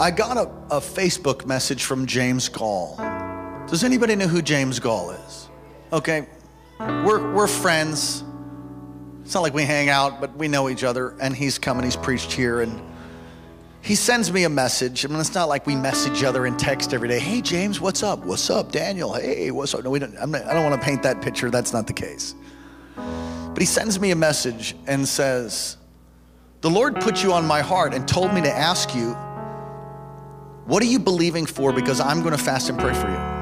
I 0.00 0.10
got 0.10 0.36
a, 0.36 0.42
a 0.74 0.80
Facebook 0.80 1.44
message 1.44 1.84
from 1.84 2.06
James 2.06 2.48
Goll. 2.48 2.96
Does 3.66 3.84
anybody 3.84 4.14
know 4.16 4.28
who 4.28 4.42
James 4.42 4.78
Goll 4.78 5.10
is? 5.10 5.48
Okay, 5.92 6.26
we're, 6.78 7.32
we're 7.34 7.46
friends. 7.46 8.24
It's 9.22 9.34
not 9.34 9.42
like 9.42 9.54
we 9.54 9.64
hang 9.64 9.88
out, 9.88 10.20
but 10.20 10.36
we 10.36 10.48
know 10.48 10.68
each 10.68 10.84
other. 10.84 11.16
And 11.20 11.34
he's 11.34 11.58
come 11.58 11.78
and 11.78 11.84
he's 11.84 11.96
preached 11.96 12.32
here. 12.32 12.60
And 12.60 12.80
he 13.82 13.96
sends 13.96 14.32
me 14.32 14.44
a 14.44 14.48
message. 14.48 15.04
I 15.04 15.08
mean, 15.08 15.18
it's 15.18 15.34
not 15.34 15.48
like 15.48 15.66
we 15.66 15.74
message 15.74 16.18
each 16.18 16.24
other 16.24 16.46
in 16.46 16.56
text 16.56 16.94
every 16.94 17.08
day. 17.08 17.18
Hey, 17.18 17.40
James, 17.40 17.80
what's 17.80 18.04
up? 18.04 18.20
What's 18.20 18.48
up, 18.48 18.70
Daniel? 18.70 19.12
Hey, 19.12 19.50
what's 19.50 19.74
up? 19.74 19.82
No, 19.82 19.90
we 19.90 19.98
don't, 19.98 20.16
I'm 20.20 20.30
not, 20.30 20.44
I 20.44 20.54
don't 20.54 20.62
want 20.62 20.80
to 20.80 20.84
paint 20.84 21.02
that 21.02 21.20
picture. 21.20 21.50
That's 21.50 21.72
not 21.72 21.88
the 21.88 21.92
case. 21.92 22.36
But 22.96 23.58
he 23.58 23.66
sends 23.66 23.98
me 23.98 24.12
a 24.12 24.16
message 24.16 24.76
and 24.86 25.06
says, 25.06 25.78
The 26.60 26.70
Lord 26.70 26.94
put 27.00 27.24
you 27.24 27.32
on 27.32 27.44
my 27.44 27.60
heart 27.60 27.92
and 27.92 28.06
told 28.06 28.32
me 28.32 28.40
to 28.42 28.50
ask 28.50 28.94
you, 28.94 29.14
What 30.66 30.80
are 30.80 30.86
you 30.86 31.00
believing 31.00 31.44
for? 31.44 31.72
Because 31.72 32.00
I'm 32.00 32.20
going 32.20 32.36
to 32.36 32.42
fast 32.42 32.68
and 32.68 32.78
pray 32.78 32.94
for 32.94 33.08
you. 33.08 33.32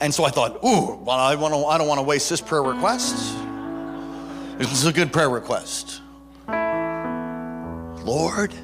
And 0.00 0.12
so 0.12 0.24
I 0.24 0.30
thought, 0.30 0.56
Ooh, 0.64 0.96
well, 0.96 1.10
I, 1.10 1.36
want 1.36 1.54
to, 1.54 1.64
I 1.66 1.78
don't 1.78 1.86
want 1.86 1.98
to 1.98 2.04
waste 2.04 2.28
this 2.28 2.40
prayer 2.40 2.64
request. 2.64 3.36
This 4.58 4.72
is 4.72 4.86
a 4.86 4.92
good 4.92 5.12
prayer 5.12 5.30
request. 5.30 6.02
Lord. 8.08 8.54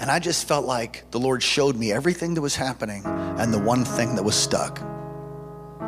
And 0.00 0.10
I 0.10 0.18
just 0.18 0.48
felt 0.48 0.66
like 0.66 1.08
the 1.10 1.20
Lord 1.20 1.42
showed 1.42 1.76
me 1.76 1.92
everything 1.92 2.34
that 2.34 2.40
was 2.40 2.56
happening 2.56 3.04
and 3.04 3.52
the 3.52 3.58
one 3.58 3.84
thing 3.84 4.16
that 4.16 4.22
was 4.22 4.34
stuck. 4.34 4.80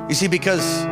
You 0.09 0.15
see, 0.15 0.29
because 0.29 0.85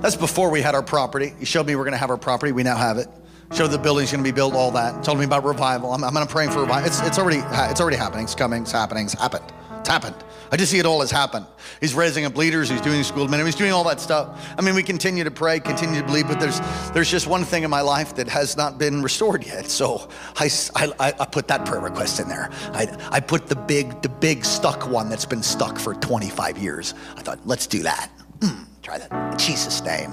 that's 0.00 0.16
before 0.16 0.50
we 0.50 0.60
had 0.60 0.74
our 0.74 0.82
property. 0.82 1.34
He 1.38 1.44
showed 1.44 1.66
me 1.66 1.74
we're 1.74 1.84
going 1.84 1.92
to 1.92 1.98
have 1.98 2.10
our 2.10 2.16
property. 2.16 2.52
We 2.52 2.62
now 2.62 2.76
have 2.76 2.98
it. 2.98 3.08
Showed 3.52 3.68
the 3.68 3.78
building's 3.78 4.10
going 4.12 4.22
to 4.24 4.30
be 4.30 4.34
built, 4.34 4.54
all 4.54 4.70
that. 4.72 5.02
Told 5.02 5.18
me 5.18 5.24
about 5.24 5.44
revival. 5.44 5.92
I'm, 5.92 6.04
I'm 6.04 6.26
pray 6.26 6.46
for 6.48 6.60
revival. 6.60 6.86
It's, 6.86 7.00
it's, 7.02 7.18
already, 7.18 7.42
it's 7.70 7.80
already 7.80 7.96
happening. 7.96 8.24
It's 8.24 8.34
coming. 8.34 8.62
It's 8.62 8.72
happening. 8.72 9.04
It's 9.04 9.14
happened. 9.14 9.44
It's 9.80 9.88
happened. 9.88 10.16
I 10.52 10.56
just 10.56 10.70
see 10.70 10.78
it 10.78 10.84
all 10.84 11.00
as 11.00 11.10
happen. 11.10 11.46
He's 11.80 11.94
raising 11.94 12.26
up 12.26 12.36
leaders. 12.36 12.68
He's 12.68 12.82
doing 12.82 13.02
school 13.04 13.26
ministry. 13.26 13.46
He's 13.46 13.56
doing 13.56 13.72
all 13.72 13.84
that 13.84 14.00
stuff. 14.00 14.54
I 14.58 14.60
mean, 14.60 14.74
we 14.74 14.82
continue 14.82 15.24
to 15.24 15.30
pray, 15.30 15.58
continue 15.58 15.98
to 15.98 16.06
believe, 16.06 16.28
but 16.28 16.40
there's 16.40 16.60
there's 16.92 17.10
just 17.10 17.26
one 17.26 17.42
thing 17.42 17.62
in 17.62 17.70
my 17.70 17.80
life 17.80 18.14
that 18.16 18.28
has 18.28 18.54
not 18.54 18.76
been 18.78 19.02
restored 19.02 19.46
yet. 19.46 19.70
So 19.70 20.10
I, 20.36 20.50
I, 20.76 21.14
I 21.18 21.24
put 21.24 21.48
that 21.48 21.64
prayer 21.64 21.80
request 21.80 22.20
in 22.20 22.28
there. 22.28 22.50
I, 22.74 22.94
I 23.10 23.20
put 23.20 23.46
the 23.46 23.56
big 23.56 24.02
the 24.02 24.10
big 24.10 24.44
stuck 24.44 24.86
one 24.90 25.08
that's 25.08 25.24
been 25.24 25.42
stuck 25.42 25.78
for 25.78 25.94
25 25.94 26.58
years. 26.58 26.92
I 27.16 27.22
thought, 27.22 27.38
let's 27.46 27.66
do 27.66 27.82
that. 27.84 28.10
Mm, 28.40 28.66
try 28.82 28.98
that 28.98 29.32
in 29.32 29.38
Jesus' 29.38 29.82
name. 29.82 30.10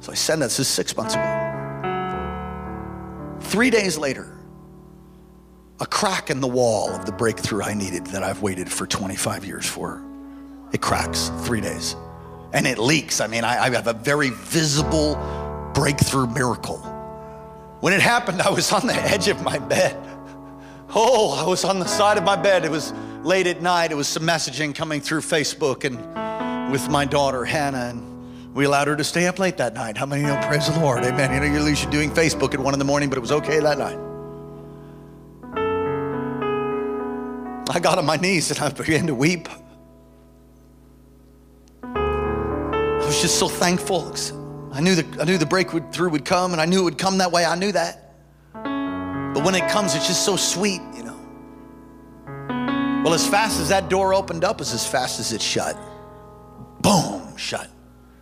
So 0.00 0.12
I 0.12 0.14
sent 0.14 0.40
that. 0.40 0.46
This 0.46 0.60
is 0.60 0.68
six 0.68 0.94
months 0.94 1.14
ago. 1.14 1.48
Three 3.40 3.70
days 3.70 3.96
later, 3.96 4.31
a 5.82 5.86
crack 5.86 6.30
in 6.30 6.40
the 6.40 6.46
wall 6.46 6.90
of 6.90 7.06
the 7.06 7.12
breakthrough 7.12 7.64
I 7.64 7.74
needed 7.74 8.06
that 8.06 8.22
I've 8.22 8.40
waited 8.40 8.70
for 8.70 8.86
25 8.86 9.44
years 9.44 9.66
for. 9.66 10.00
It 10.72 10.80
cracks 10.80 11.32
three 11.40 11.60
days 11.60 11.96
and 12.52 12.68
it 12.68 12.78
leaks. 12.78 13.20
I 13.20 13.26
mean, 13.26 13.42
I, 13.42 13.64
I 13.64 13.70
have 13.70 13.88
a 13.88 13.92
very 13.92 14.30
visible 14.30 15.16
breakthrough 15.74 16.28
miracle. 16.28 16.78
When 17.80 17.92
it 17.92 18.00
happened, 18.00 18.42
I 18.42 18.50
was 18.50 18.72
on 18.72 18.86
the 18.86 18.94
edge 18.94 19.26
of 19.26 19.42
my 19.42 19.58
bed. 19.58 19.96
Oh, 20.94 21.32
I 21.32 21.48
was 21.48 21.64
on 21.64 21.80
the 21.80 21.88
side 21.88 22.16
of 22.16 22.22
my 22.22 22.36
bed. 22.36 22.64
It 22.64 22.70
was 22.70 22.92
late 23.24 23.48
at 23.48 23.60
night. 23.60 23.90
It 23.90 23.96
was 23.96 24.06
some 24.06 24.22
messaging 24.22 24.72
coming 24.72 25.00
through 25.00 25.22
Facebook 25.22 25.82
and 25.82 26.70
with 26.70 26.88
my 26.90 27.04
daughter, 27.04 27.44
Hannah. 27.44 27.88
And 27.88 28.54
we 28.54 28.66
allowed 28.66 28.86
her 28.86 28.94
to 28.94 29.04
stay 29.04 29.26
up 29.26 29.40
late 29.40 29.56
that 29.56 29.74
night. 29.74 29.96
How 29.96 30.06
many 30.06 30.22
of 30.22 30.28
you 30.28 30.34
know? 30.36 30.46
Praise 30.46 30.72
the 30.72 30.78
Lord. 30.78 31.02
Amen. 31.02 31.32
You 31.32 31.40
know, 31.40 31.58
you're 31.58 31.68
usually 31.68 31.90
doing 31.90 32.10
Facebook 32.12 32.54
at 32.54 32.60
one 32.60 32.72
in 32.72 32.78
the 32.78 32.84
morning, 32.84 33.08
but 33.08 33.18
it 33.18 33.22
was 33.22 33.32
okay 33.32 33.58
that 33.58 33.78
night. 33.78 34.11
I 37.70 37.80
got 37.80 37.98
on 37.98 38.06
my 38.06 38.16
knees 38.16 38.50
and 38.50 38.60
I 38.60 38.70
began 38.70 39.06
to 39.06 39.14
weep. 39.14 39.48
I 41.82 43.04
was 43.04 43.20
just 43.20 43.38
so 43.38 43.48
thankful. 43.48 44.14
I 44.72 44.80
knew 44.80 44.94
the, 44.94 45.20
I 45.20 45.24
knew 45.24 45.38
the 45.38 45.46
breakthrough 45.46 46.10
would 46.10 46.24
come 46.24 46.52
and 46.52 46.60
I 46.60 46.64
knew 46.64 46.80
it 46.80 46.84
would 46.84 46.98
come 46.98 47.18
that 47.18 47.30
way. 47.30 47.44
I 47.44 47.54
knew 47.54 47.72
that. 47.72 48.14
But 48.54 49.44
when 49.44 49.54
it 49.54 49.70
comes, 49.70 49.94
it's 49.94 50.06
just 50.06 50.24
so 50.24 50.36
sweet, 50.36 50.82
you 50.94 51.04
know. 51.04 51.18
Well, 53.04 53.14
as 53.14 53.26
fast 53.26 53.60
as 53.60 53.68
that 53.70 53.88
door 53.88 54.14
opened 54.14 54.44
up 54.44 54.60
is 54.60 54.72
as 54.72 54.86
fast 54.86 55.20
as 55.20 55.32
it 55.32 55.42
shut. 55.42 55.76
Boom, 56.80 57.36
shut. 57.36 57.68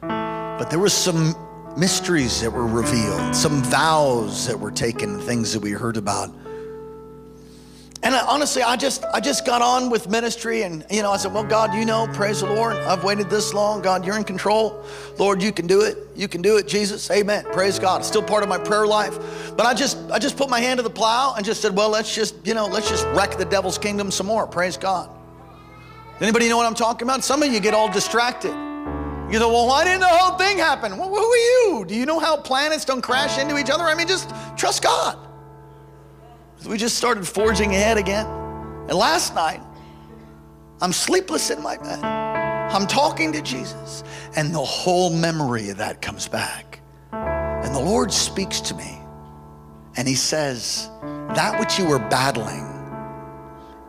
But 0.01 0.71
there 0.71 0.79
was 0.79 0.93
some 0.93 1.35
mysteries 1.77 2.41
that 2.43 2.51
were 2.51 2.67
revealed, 2.67 3.35
some 3.35 3.63
vows 3.63 4.47
that 4.47 4.59
were 4.59 4.71
taken, 4.71 5.21
things 5.21 5.53
that 5.53 5.61
we 5.61 5.73
heard 5.73 5.97
about. 5.97 6.31
And 8.03 8.15
I, 8.15 8.27
honestly, 8.27 8.63
I 8.63 8.77
just 8.77 9.05
I 9.13 9.21
just 9.21 9.45
got 9.45 9.61
on 9.61 9.91
with 9.91 10.09
ministry, 10.09 10.63
and 10.63 10.85
you 10.91 11.03
know, 11.03 11.11
I 11.11 11.19
said, 11.19 11.35
"Well, 11.35 11.45
God, 11.45 11.75
you 11.75 11.85
know, 11.85 12.09
praise 12.15 12.41
the 12.41 12.47
Lord. 12.47 12.75
I've 12.77 13.05
waited 13.05 13.29
this 13.29 13.53
long. 13.53 13.83
God, 13.83 14.07
you're 14.07 14.17
in 14.17 14.25
control. 14.25 14.83
Lord, 15.19 15.43
you 15.43 15.53
can 15.53 15.67
do 15.67 15.83
it. 15.83 15.99
You 16.17 16.27
can 16.27 16.41
do 16.41 16.57
it, 16.57 16.67
Jesus. 16.67 17.11
Amen. 17.11 17.45
Praise 17.53 17.79
God. 17.79 18.03
Still 18.05 18.23
part 18.23 18.43
of 18.43 18.49
my 18.49 18.57
prayer 18.57 18.87
life. 18.87 19.19
But 19.55 19.67
I 19.67 19.75
just 19.75 19.99
I 20.11 20.19
just 20.19 20.39
put 20.39 20.49
my 20.49 20.61
hand 20.61 20.79
to 20.79 20.83
the 20.83 20.91
plow 20.91 21.35
and 21.37 21.45
just 21.45 21.61
said, 21.61 21.77
"Well, 21.77 21.91
let's 21.91 22.15
just 22.15 22.35
you 22.47 22.55
know, 22.55 22.67
let's 22.67 22.89
just 22.89 23.05
wreck 23.09 23.37
the 23.37 23.45
devil's 23.45 23.77
kingdom 23.77 24.11
some 24.11 24.27
more. 24.27 24.47
Praise 24.47 24.79
God." 24.79 25.11
Anybody 26.21 26.49
know 26.49 26.57
what 26.57 26.67
I'm 26.67 26.75
talking 26.75 27.07
about? 27.07 27.25
Some 27.25 27.43
of 27.43 27.53
you 27.53 27.61
get 27.61 27.75
all 27.75 27.91
distracted. 27.91 28.55
You 29.31 29.39
go, 29.39 29.49
well, 29.53 29.69
why 29.69 29.85
didn't 29.85 30.01
the 30.01 30.09
whole 30.09 30.37
thing 30.37 30.59
happen? 30.59 30.99
Well, 30.99 31.09
who 31.09 31.17
are 31.17 31.37
you? 31.37 31.85
Do 31.87 31.95
you 31.95 32.05
know 32.05 32.19
how 32.19 32.37
planets 32.37 32.85
don't 32.85 33.01
crash 33.01 33.39
into 33.39 33.59
each 33.59 33.71
other? 33.71 33.85
I 33.85 33.95
mean, 33.95 34.09
just 34.09 34.29
trust 34.57 34.83
God. 34.83 35.17
We 36.67 36.77
just 36.77 36.97
started 36.97 37.27
forging 37.27 37.71
ahead 37.71 37.97
again. 37.97 38.27
And 38.27 38.93
last 38.93 39.35
night, 39.35 39.61
I'm 40.81 40.93
sleepless 40.93 41.51
in 41.51 41.63
my 41.63 41.77
bed. 41.77 42.03
I'm 42.03 42.87
talking 42.87 43.33
to 43.33 43.43
Jesus, 43.43 44.05
and 44.37 44.55
the 44.55 44.65
whole 44.65 45.11
memory 45.11 45.71
of 45.71 45.79
that 45.79 46.01
comes 46.01 46.29
back. 46.29 46.81
And 47.13 47.75
the 47.75 47.81
Lord 47.81 48.13
speaks 48.13 48.61
to 48.63 48.75
me, 48.75 48.99
and 49.97 50.07
He 50.07 50.15
says, 50.15 50.89
That 51.35 51.59
which 51.59 51.79
you 51.79 51.87
were 51.87 51.99
battling 51.99 52.67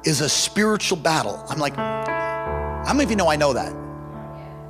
is 0.03 0.21
a 0.21 0.29
spiritual 0.29 0.97
battle. 0.97 1.43
I'm 1.47 1.59
like, 1.59 1.75
How 1.75 2.93
many 2.93 3.03
of 3.03 3.09
you 3.11 3.15
know 3.15 3.29
I 3.29 3.35
know 3.35 3.53
that? 3.53 3.71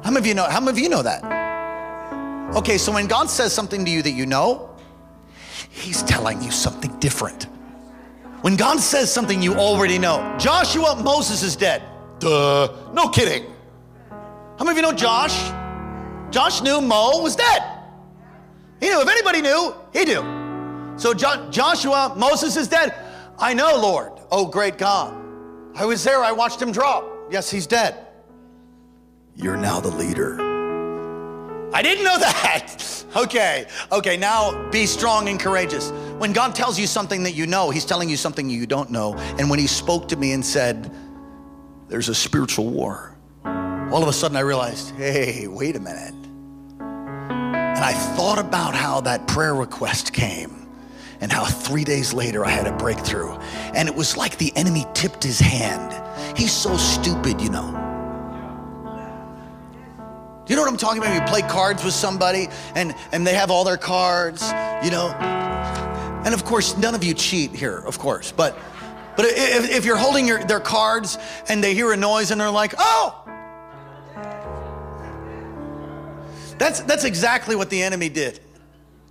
How 0.03 0.11
many 0.11 0.19
of 0.19 0.27
you 0.27 0.33
know? 0.33 0.43
How 0.43 0.59
many 0.59 0.71
of 0.71 0.79
you 0.79 0.89
know 0.89 1.03
that? 1.03 2.55
Okay, 2.55 2.77
so 2.77 2.91
when 2.91 3.07
God 3.07 3.29
says 3.29 3.53
something 3.53 3.85
to 3.85 3.91
you 3.91 4.01
that 4.01 4.11
you 4.11 4.25
know, 4.25 4.75
He's 5.69 6.03
telling 6.03 6.41
you 6.41 6.51
something 6.51 6.99
different. 6.99 7.47
When 8.41 8.55
God 8.55 8.79
says 8.79 9.11
something 9.13 9.41
you 9.41 9.53
already 9.55 9.97
know, 9.99 10.35
Joshua, 10.39 10.95
Moses 10.95 11.43
is 11.43 11.55
dead. 11.55 11.83
Duh. 12.19 12.69
No 12.93 13.07
kidding. 13.09 13.45
How 14.57 14.65
many 14.65 14.71
of 14.71 14.75
you 14.77 14.81
know 14.81 14.93
Josh? 14.93 15.51
Josh 16.31 16.61
knew 16.61 16.81
Mo 16.81 17.21
was 17.21 17.35
dead. 17.35 17.61
He 18.79 18.89
knew. 18.89 19.01
If 19.01 19.07
anybody 19.07 19.41
knew, 19.41 19.75
he 19.93 20.05
knew. 20.05 20.95
So 20.97 21.13
jo- 21.13 21.49
Joshua, 21.51 22.13
Moses 22.17 22.57
is 22.57 22.67
dead. 22.67 22.95
I 23.37 23.53
know, 23.53 23.75
Lord. 23.79 24.11
Oh, 24.31 24.45
great 24.45 24.77
God. 24.77 25.15
I 25.75 25.85
was 25.85 26.03
there. 26.03 26.23
I 26.23 26.31
watched 26.31 26.61
him 26.61 26.71
drop. 26.71 27.05
Yes, 27.29 27.49
he's 27.49 27.67
dead. 27.67 28.07
You're 29.35 29.57
now 29.57 29.79
the 29.79 29.89
leader. 29.91 30.39
I 31.73 31.81
didn't 31.81 32.03
know 32.03 32.17
that. 32.19 33.05
okay, 33.15 33.65
okay, 33.91 34.17
now 34.17 34.69
be 34.71 34.85
strong 34.85 35.29
and 35.29 35.39
courageous. 35.39 35.91
When 36.21 36.33
God 36.33 36.53
tells 36.53 36.77
you 36.77 36.85
something 36.85 37.23
that 37.23 37.31
you 37.31 37.47
know, 37.47 37.71
He's 37.71 37.83
telling 37.83 38.07
you 38.07 38.15
something 38.15 38.47
you 38.47 38.67
don't 38.67 38.91
know. 38.91 39.15
And 39.39 39.49
when 39.49 39.57
He 39.57 39.65
spoke 39.65 40.07
to 40.09 40.15
me 40.15 40.33
and 40.33 40.45
said, 40.45 40.93
There's 41.87 42.09
a 42.09 42.13
spiritual 42.13 42.69
war, 42.69 43.17
all 43.43 44.03
of 44.03 44.07
a 44.07 44.13
sudden 44.13 44.37
I 44.37 44.41
realized, 44.41 44.93
hey, 44.97 45.47
wait 45.47 45.75
a 45.75 45.79
minute. 45.79 46.13
And 46.79 47.79
I 47.79 47.93
thought 48.15 48.37
about 48.37 48.75
how 48.75 49.01
that 49.01 49.27
prayer 49.27 49.55
request 49.55 50.13
came 50.13 50.67
and 51.21 51.31
how 51.31 51.43
three 51.43 51.83
days 51.83 52.13
later 52.13 52.45
I 52.45 52.51
had 52.51 52.67
a 52.67 52.77
breakthrough. 52.77 53.31
And 53.73 53.89
it 53.89 53.95
was 53.95 54.15
like 54.15 54.37
the 54.37 54.55
enemy 54.55 54.85
tipped 54.93 55.23
his 55.23 55.39
hand. 55.39 56.37
He's 56.37 56.51
so 56.51 56.77
stupid, 56.77 57.41
you 57.41 57.49
know. 57.49 57.69
You 60.47 60.55
know 60.55 60.61
what 60.61 60.69
I'm 60.69 60.77
talking 60.77 61.01
about? 61.01 61.15
You 61.15 61.21
play 61.21 61.41
cards 61.41 61.83
with 61.83 61.95
somebody 61.95 62.47
and, 62.75 62.93
and 63.11 63.25
they 63.25 63.33
have 63.33 63.49
all 63.49 63.63
their 63.63 63.77
cards, 63.77 64.43
you 64.83 64.91
know. 64.91 65.89
And 66.23 66.33
of 66.33 66.45
course, 66.45 66.77
none 66.77 66.95
of 66.95 67.03
you 67.03 67.13
cheat 67.13 67.51
here, 67.51 67.77
of 67.77 67.97
course. 67.99 68.31
But 68.31 68.57
but 69.17 69.25
if, 69.25 69.69
if 69.69 69.85
you're 69.85 69.97
holding 69.97 70.27
your, 70.27 70.43
their 70.43 70.59
cards 70.59 71.17
and 71.49 71.63
they 71.63 71.73
hear 71.73 71.91
a 71.91 71.97
noise 71.97 72.31
and 72.31 72.39
they're 72.39 72.49
like, 72.49 72.73
oh, 72.77 73.17
that's 76.57 76.81
that's 76.81 77.03
exactly 77.03 77.55
what 77.55 77.69
the 77.69 77.81
enemy 77.81 78.09
did. 78.09 78.39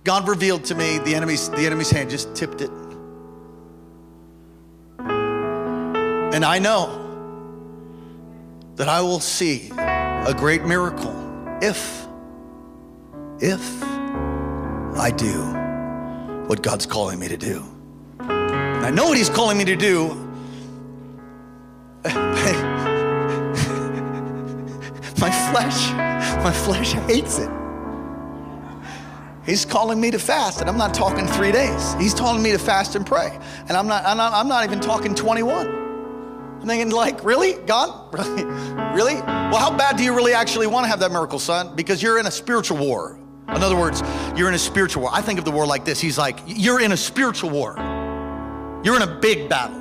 God 0.03 0.27
revealed 0.27 0.65
to 0.65 0.75
me 0.75 0.97
the 0.99 1.13
enemy's 1.13 1.49
the 1.49 1.65
enemy's 1.65 1.91
hand 1.91 2.09
just 2.09 2.35
tipped 2.35 2.61
it. 2.61 2.71
And 6.33 6.45
I 6.45 6.59
know 6.59 6.97
that 8.75 8.87
I 8.87 9.01
will 9.01 9.19
see 9.19 9.69
a 9.77 10.33
great 10.35 10.63
miracle 10.63 11.13
if, 11.61 12.07
if 13.39 13.83
I 13.83 15.11
do 15.15 15.60
what 16.51 16.61
God's 16.61 16.85
calling 16.85 17.17
me 17.17 17.29
to 17.29 17.37
do. 17.37 17.63
And 18.19 18.85
I 18.85 18.89
know 18.89 19.05
what 19.05 19.17
He's 19.17 19.29
calling 19.29 19.57
me 19.57 19.63
to 19.63 19.77
do. 19.77 20.09
my 25.17 25.31
flesh, 25.49 25.93
my 26.43 26.51
flesh 26.51 26.91
hates 27.07 27.39
it. 27.39 27.49
He's 29.45 29.63
calling 29.63 30.01
me 30.01 30.11
to 30.11 30.19
fast, 30.19 30.59
and 30.59 30.69
I'm 30.69 30.77
not 30.77 30.93
talking 30.93 31.25
three 31.25 31.53
days. 31.53 31.93
He's 31.93 32.13
telling 32.13 32.43
me 32.43 32.51
to 32.51 32.59
fast 32.59 32.97
and 32.97 33.05
pray, 33.05 33.39
and 33.69 33.77
I'm 33.77 33.87
not. 33.87 34.03
I'm 34.03 34.17
not, 34.17 34.33
I'm 34.33 34.49
not 34.49 34.65
even 34.65 34.81
talking 34.81 35.15
21. 35.15 35.67
I'm 35.67 36.67
thinking, 36.67 36.89
like, 36.91 37.23
really, 37.23 37.53
God, 37.65 38.13
really, 38.19 38.43
really? 38.93 39.15
Well, 39.15 39.55
how 39.55 39.77
bad 39.77 39.95
do 39.95 40.03
you 40.03 40.13
really 40.13 40.33
actually 40.33 40.67
want 40.67 40.83
to 40.83 40.89
have 40.89 40.99
that 40.99 41.13
miracle, 41.13 41.39
son? 41.39 41.77
Because 41.77 42.03
you're 42.03 42.19
in 42.19 42.25
a 42.25 42.31
spiritual 42.31 42.77
war. 42.77 43.21
In 43.49 43.63
other 43.63 43.75
words, 43.75 44.01
you're 44.35 44.47
in 44.47 44.53
a 44.53 44.59
spiritual 44.59 45.03
war. 45.03 45.11
I 45.13 45.21
think 45.21 45.39
of 45.39 45.45
the 45.45 45.51
war 45.51 45.65
like 45.65 45.85
this. 45.85 45.99
He's 45.99 46.17
like, 46.17 46.39
you're 46.45 46.81
in 46.81 46.91
a 46.91 46.97
spiritual 46.97 47.49
war. 47.49 47.75
You're 48.83 48.95
in 48.95 49.01
a 49.01 49.19
big 49.19 49.49
battle. 49.49 49.77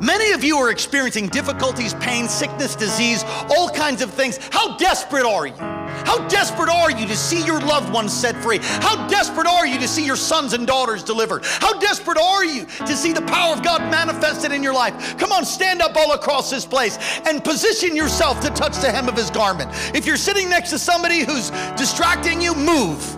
Many 0.00 0.32
of 0.32 0.42
you 0.42 0.56
are 0.56 0.70
experiencing 0.70 1.28
difficulties, 1.28 1.94
pain, 1.94 2.28
sickness, 2.28 2.74
disease, 2.74 3.24
all 3.50 3.68
kinds 3.68 4.02
of 4.02 4.10
things. 4.10 4.38
How 4.50 4.76
desperate 4.78 5.26
are 5.26 5.46
you? 5.46 5.79
How 6.04 6.26
desperate 6.28 6.68
are 6.68 6.90
you 6.90 7.06
to 7.06 7.16
see 7.16 7.44
your 7.44 7.60
loved 7.60 7.92
ones 7.92 8.12
set 8.12 8.36
free? 8.36 8.58
How 8.60 9.06
desperate 9.08 9.46
are 9.46 9.66
you 9.66 9.78
to 9.78 9.88
see 9.88 10.04
your 10.04 10.16
sons 10.16 10.52
and 10.52 10.66
daughters 10.66 11.02
delivered? 11.02 11.44
How 11.44 11.78
desperate 11.78 12.18
are 12.18 12.44
you 12.44 12.66
to 12.66 12.96
see 12.96 13.12
the 13.12 13.22
power 13.22 13.54
of 13.54 13.62
God 13.62 13.80
manifested 13.90 14.52
in 14.52 14.62
your 14.62 14.74
life? 14.74 15.16
Come 15.18 15.32
on, 15.32 15.44
stand 15.44 15.82
up 15.82 15.96
all 15.96 16.12
across 16.12 16.50
this 16.50 16.66
place 16.66 16.98
and 17.26 17.42
position 17.42 17.96
yourself 17.96 18.40
to 18.40 18.50
touch 18.50 18.78
the 18.78 18.90
hem 18.90 19.08
of 19.08 19.16
his 19.16 19.30
garment. 19.30 19.70
If 19.94 20.06
you're 20.06 20.16
sitting 20.16 20.48
next 20.48 20.70
to 20.70 20.78
somebody 20.78 21.20
who's 21.20 21.50
distracting 21.76 22.40
you, 22.40 22.54
move. 22.54 23.16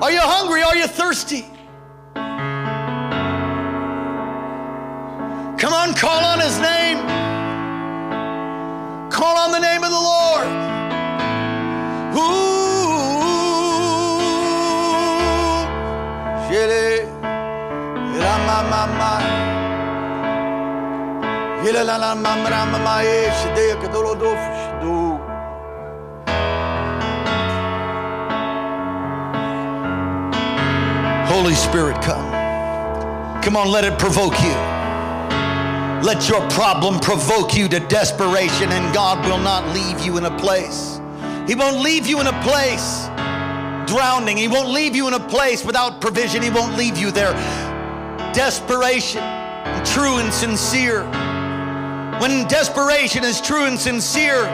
Are 0.00 0.12
you 0.12 0.20
hungry? 0.20 0.62
Are 0.62 0.76
you 0.76 0.86
thirsty? 0.86 1.44
Come 5.58 5.72
on, 5.72 5.92
call 5.94 6.24
on 6.24 6.38
his 6.38 6.58
name. 6.60 7.27
Call 9.18 9.36
on 9.36 9.50
the 9.50 9.58
name 9.58 9.82
of 9.82 9.90
the 9.90 9.96
Lord. 9.96 10.46
Ooh. 12.14 12.48
Holy 31.26 31.54
Spirit, 31.54 32.00
come. 32.02 32.30
Come 33.42 33.56
on, 33.56 33.68
let 33.72 33.82
it 33.82 33.98
provoke 33.98 34.40
you. 34.42 34.77
Let 36.02 36.28
your 36.28 36.48
problem 36.50 37.00
provoke 37.00 37.56
you 37.56 37.68
to 37.68 37.80
desperation, 37.80 38.70
and 38.70 38.94
God 38.94 39.24
will 39.26 39.38
not 39.38 39.74
leave 39.74 40.00
you 40.00 40.16
in 40.16 40.26
a 40.26 40.38
place. 40.38 41.00
He 41.48 41.56
won't 41.56 41.80
leave 41.80 42.06
you 42.06 42.20
in 42.20 42.28
a 42.28 42.42
place 42.42 43.08
drowning. 43.88 44.36
He 44.36 44.46
won't 44.46 44.68
leave 44.68 44.94
you 44.94 45.08
in 45.08 45.14
a 45.14 45.28
place 45.28 45.64
without 45.64 46.00
provision. 46.00 46.40
He 46.40 46.50
won't 46.50 46.76
leave 46.76 46.96
you 46.96 47.10
there. 47.10 47.32
Desperation, 48.32 49.22
true 49.84 50.18
and 50.18 50.32
sincere. 50.32 51.02
When 52.20 52.46
desperation 52.46 53.24
is 53.24 53.40
true 53.40 53.64
and 53.64 53.78
sincere, 53.78 54.44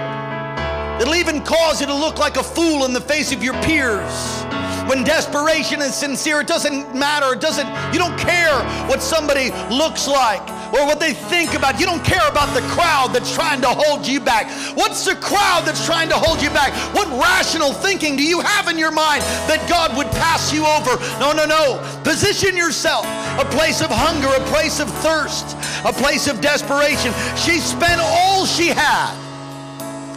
it'll 0.99 1.15
even 1.15 1.43
cause 1.43 1.79
you 1.79 1.87
to 1.89 1.95
look 1.95 2.19
like 2.19 2.39
a 2.39 2.43
fool 2.43 2.87
in 2.87 2.95
the 2.95 3.03
face 3.03 3.33
of 3.33 3.43
your 3.43 3.55
peers 3.63 4.45
when 4.87 5.03
desperation 5.03 5.81
is 5.81 5.95
sincere, 5.95 6.43
it 6.43 6.47
doesn't 6.47 6.95
matter. 6.95 7.33
It 7.33 7.41
doesn't, 7.41 7.67
you 7.91 7.99
don't 7.99 8.19
care 8.19 8.53
what 8.87 9.01
somebody 9.01 9.51
looks 9.75 10.07
like 10.07 10.47
or 10.75 10.85
what 10.87 10.99
they 10.99 11.15
think 11.15 11.55
about. 11.55 11.79
You 11.79 11.87
don't 11.87 12.05
care 12.05 12.27
about 12.29 12.53
the 12.53 12.67
crowd 12.75 13.13
that's 13.13 13.33
trying 13.33 13.61
to 13.61 13.69
hold 13.69 14.07
you 14.07 14.19
back. 14.19 14.51
What's 14.77 15.05
the 15.05 15.15
crowd 15.15 15.63
that's 15.65 15.87
trying 15.87 16.09
to 16.09 16.17
hold 16.17 16.43
you 16.43 16.51
back? 16.51 16.73
What 16.95 17.07
rational 17.09 17.73
thinking 17.73 18.17
do 18.17 18.25
you 18.25 18.41
have 18.41 18.69
in 18.69 18.77
your 18.77 18.91
mind 18.91 19.23
that 19.47 19.65
God 19.69 19.97
would 19.97 20.09
pass 20.19 20.53
you 20.53 20.67
over? 20.67 20.99
No, 21.21 21.33
no, 21.33 21.47
no. 21.47 21.79
Position 22.03 22.57
yourself 22.57 23.07
a 23.39 23.45
place 23.55 23.81
of 23.81 23.91
hunger, 23.91 24.29
a 24.29 24.45
place 24.51 24.81
of 24.81 24.91
thirst, 24.99 25.57
a 25.85 25.93
place 25.93 26.27
of 26.27 26.41
desperation. 26.41 27.13
She 27.37 27.61
spent 27.61 28.01
all 28.03 28.45
she 28.45 28.69
had 28.69 29.15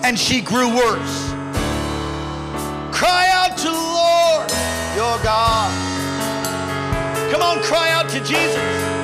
and 0.04 0.18
she 0.18 0.42
grew 0.42 0.70
worse. 0.70 1.30
Cry 2.92 3.30
out 3.30 3.56
to 3.58 3.70
the 3.70 3.72
Lord, 3.72 4.50
your 4.98 5.24
God. 5.24 5.70
Come 7.32 7.44
on, 7.44 7.62
cry 7.62 7.92
out 7.92 8.10
to 8.10 8.20
Jesus. 8.22 8.97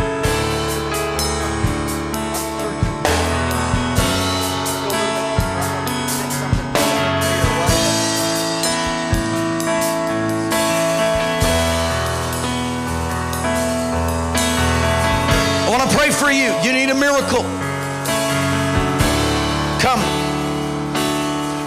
Pray 16.04 16.12
for 16.12 16.32
you. 16.32 16.52
You 16.64 16.74
need 16.74 16.90
a 16.90 16.94
miracle. 16.94 17.44
Come. 19.80 20.02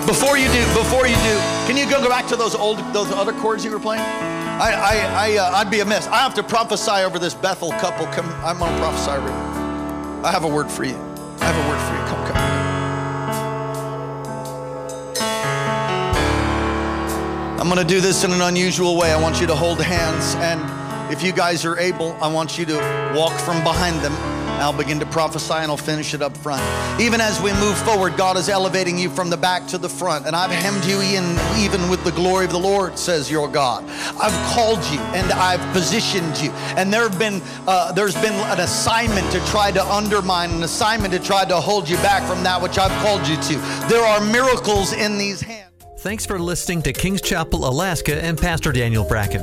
Before 0.07 0.37
you 0.37 0.49
do, 0.53 0.63
before 0.75 1.07
you 1.07 1.17
do, 1.17 1.39
can 1.67 1.77
you 1.77 1.89
go, 1.89 2.07
back 2.07 2.27
to 2.29 2.37
those 2.37 2.55
old, 2.55 2.79
those 2.93 3.11
other 3.13 3.33
chords 3.33 3.65
you 3.65 3.71
were 3.71 3.81
playing? 3.81 4.03
I, 4.03 4.73
I, 4.73 5.31
I, 5.31 5.37
uh, 5.39 5.57
I'd 5.57 5.71
be 5.71 5.81
amiss. 5.81 6.07
I 6.09 6.19
have 6.19 6.35
to 6.35 6.43
prophesy 6.43 7.03
over 7.03 7.19
this 7.19 7.33
Bethel 7.33 7.71
couple. 7.73 8.05
Come, 8.09 8.29
I'm 8.45 8.59
to 8.59 8.79
prophesy 8.79 9.13
over 9.13 9.27
you. 9.27 9.35
I 10.23 10.31
have 10.31 10.45
a 10.45 10.49
word 10.49 10.71
for 10.71 10.85
you. 10.85 10.97
I 11.41 11.47
have 11.47 11.57
a 11.57 11.69
word 11.71 11.81
for 11.89 11.95
you. 11.95 12.05
Come, 12.11 12.27
come. 12.27 12.37
I'm 17.61 17.69
going 17.73 17.79
to 17.79 17.95
do 17.95 18.03
this 18.03 18.23
in 18.23 18.33
an 18.33 18.43
unusual 18.43 18.99
way. 18.99 19.13
I 19.13 19.21
want 19.21 19.41
you 19.41 19.47
to 19.47 19.55
hold 19.55 19.81
hands, 19.81 20.35
and 20.37 20.61
if 21.11 21.23
you 21.23 21.33
guys 21.33 21.65
are 21.65 21.79
able, 21.79 22.13
I 22.23 22.29
want 22.29 22.59
you 22.59 22.65
to 22.67 23.15
walk 23.17 23.33
from 23.41 23.63
behind 23.63 24.01
them 24.03 24.13
I'll 24.61 24.73
begin 24.73 24.99
to 25.01 25.07
prophesy 25.07 25.53
and 25.53 25.71
I'll 25.71 25.77
finish 25.77 26.15
it 26.15 26.23
up 26.23 26.37
front. 26.39 26.63
Even 27.01 27.21
as 27.21 27.41
we 27.43 27.53
move 27.55 27.77
forward, 27.79 28.17
God 28.17 28.37
is 28.39 28.49
elevating 28.49 28.99
you 28.99 29.11
from 29.11 29.29
the 29.29 29.37
back 29.37 29.67
to 29.69 29.79
the 29.79 29.89
front. 29.89 30.27
And 30.27 30.35
I've 30.35 30.51
hemmed 30.51 30.85
you 30.85 31.01
in 31.01 31.39
even 31.59 31.91
with 31.91 32.03
the 32.05 32.13
glory 32.13 32.47
of 32.47 32.53
the 32.53 32.59
Lord, 32.59 32.99
says 32.99 33.31
your 33.31 33.49
God. 33.49 33.85
I've 34.19 34.55
called 34.55 34.83
you 34.87 34.99
and 35.15 35.31
I've 35.33 35.61
positioned 35.73 36.41
you. 36.41 36.51
And 36.77 36.93
there 36.93 37.03
have 37.03 37.19
been 37.19 37.43
uh, 37.67 37.93
there's 37.93 38.15
been 38.15 38.33
an 38.33 38.61
assignment 38.61 39.31
to 39.33 39.45
try 39.47 39.71
to 39.73 39.85
undermine, 39.85 40.51
an 40.51 40.63
assignment 40.63 41.13
to 41.13 41.21
try 41.21 41.45
to 41.45 41.57
hold 41.57 41.89
you 41.89 41.97
back 41.97 42.27
from 42.27 42.43
that 42.45 42.61
which 42.61 42.79
I've 42.79 42.97
called 43.03 43.27
you 43.29 43.37
to. 43.37 43.55
There 43.89 44.05
are 44.05 44.21
miracles 44.25 44.93
in 44.95 45.19
these 45.19 45.43
hands. 45.43 45.71
Thanks 45.99 46.25
for 46.25 46.39
listening 46.39 46.83
to 46.83 46.93
Kings 46.93 47.21
Chapel, 47.21 47.69
Alaska, 47.69 48.23
and 48.23 48.39
Pastor 48.39 48.73
Daniel 48.73 49.05
Bracken. 49.05 49.43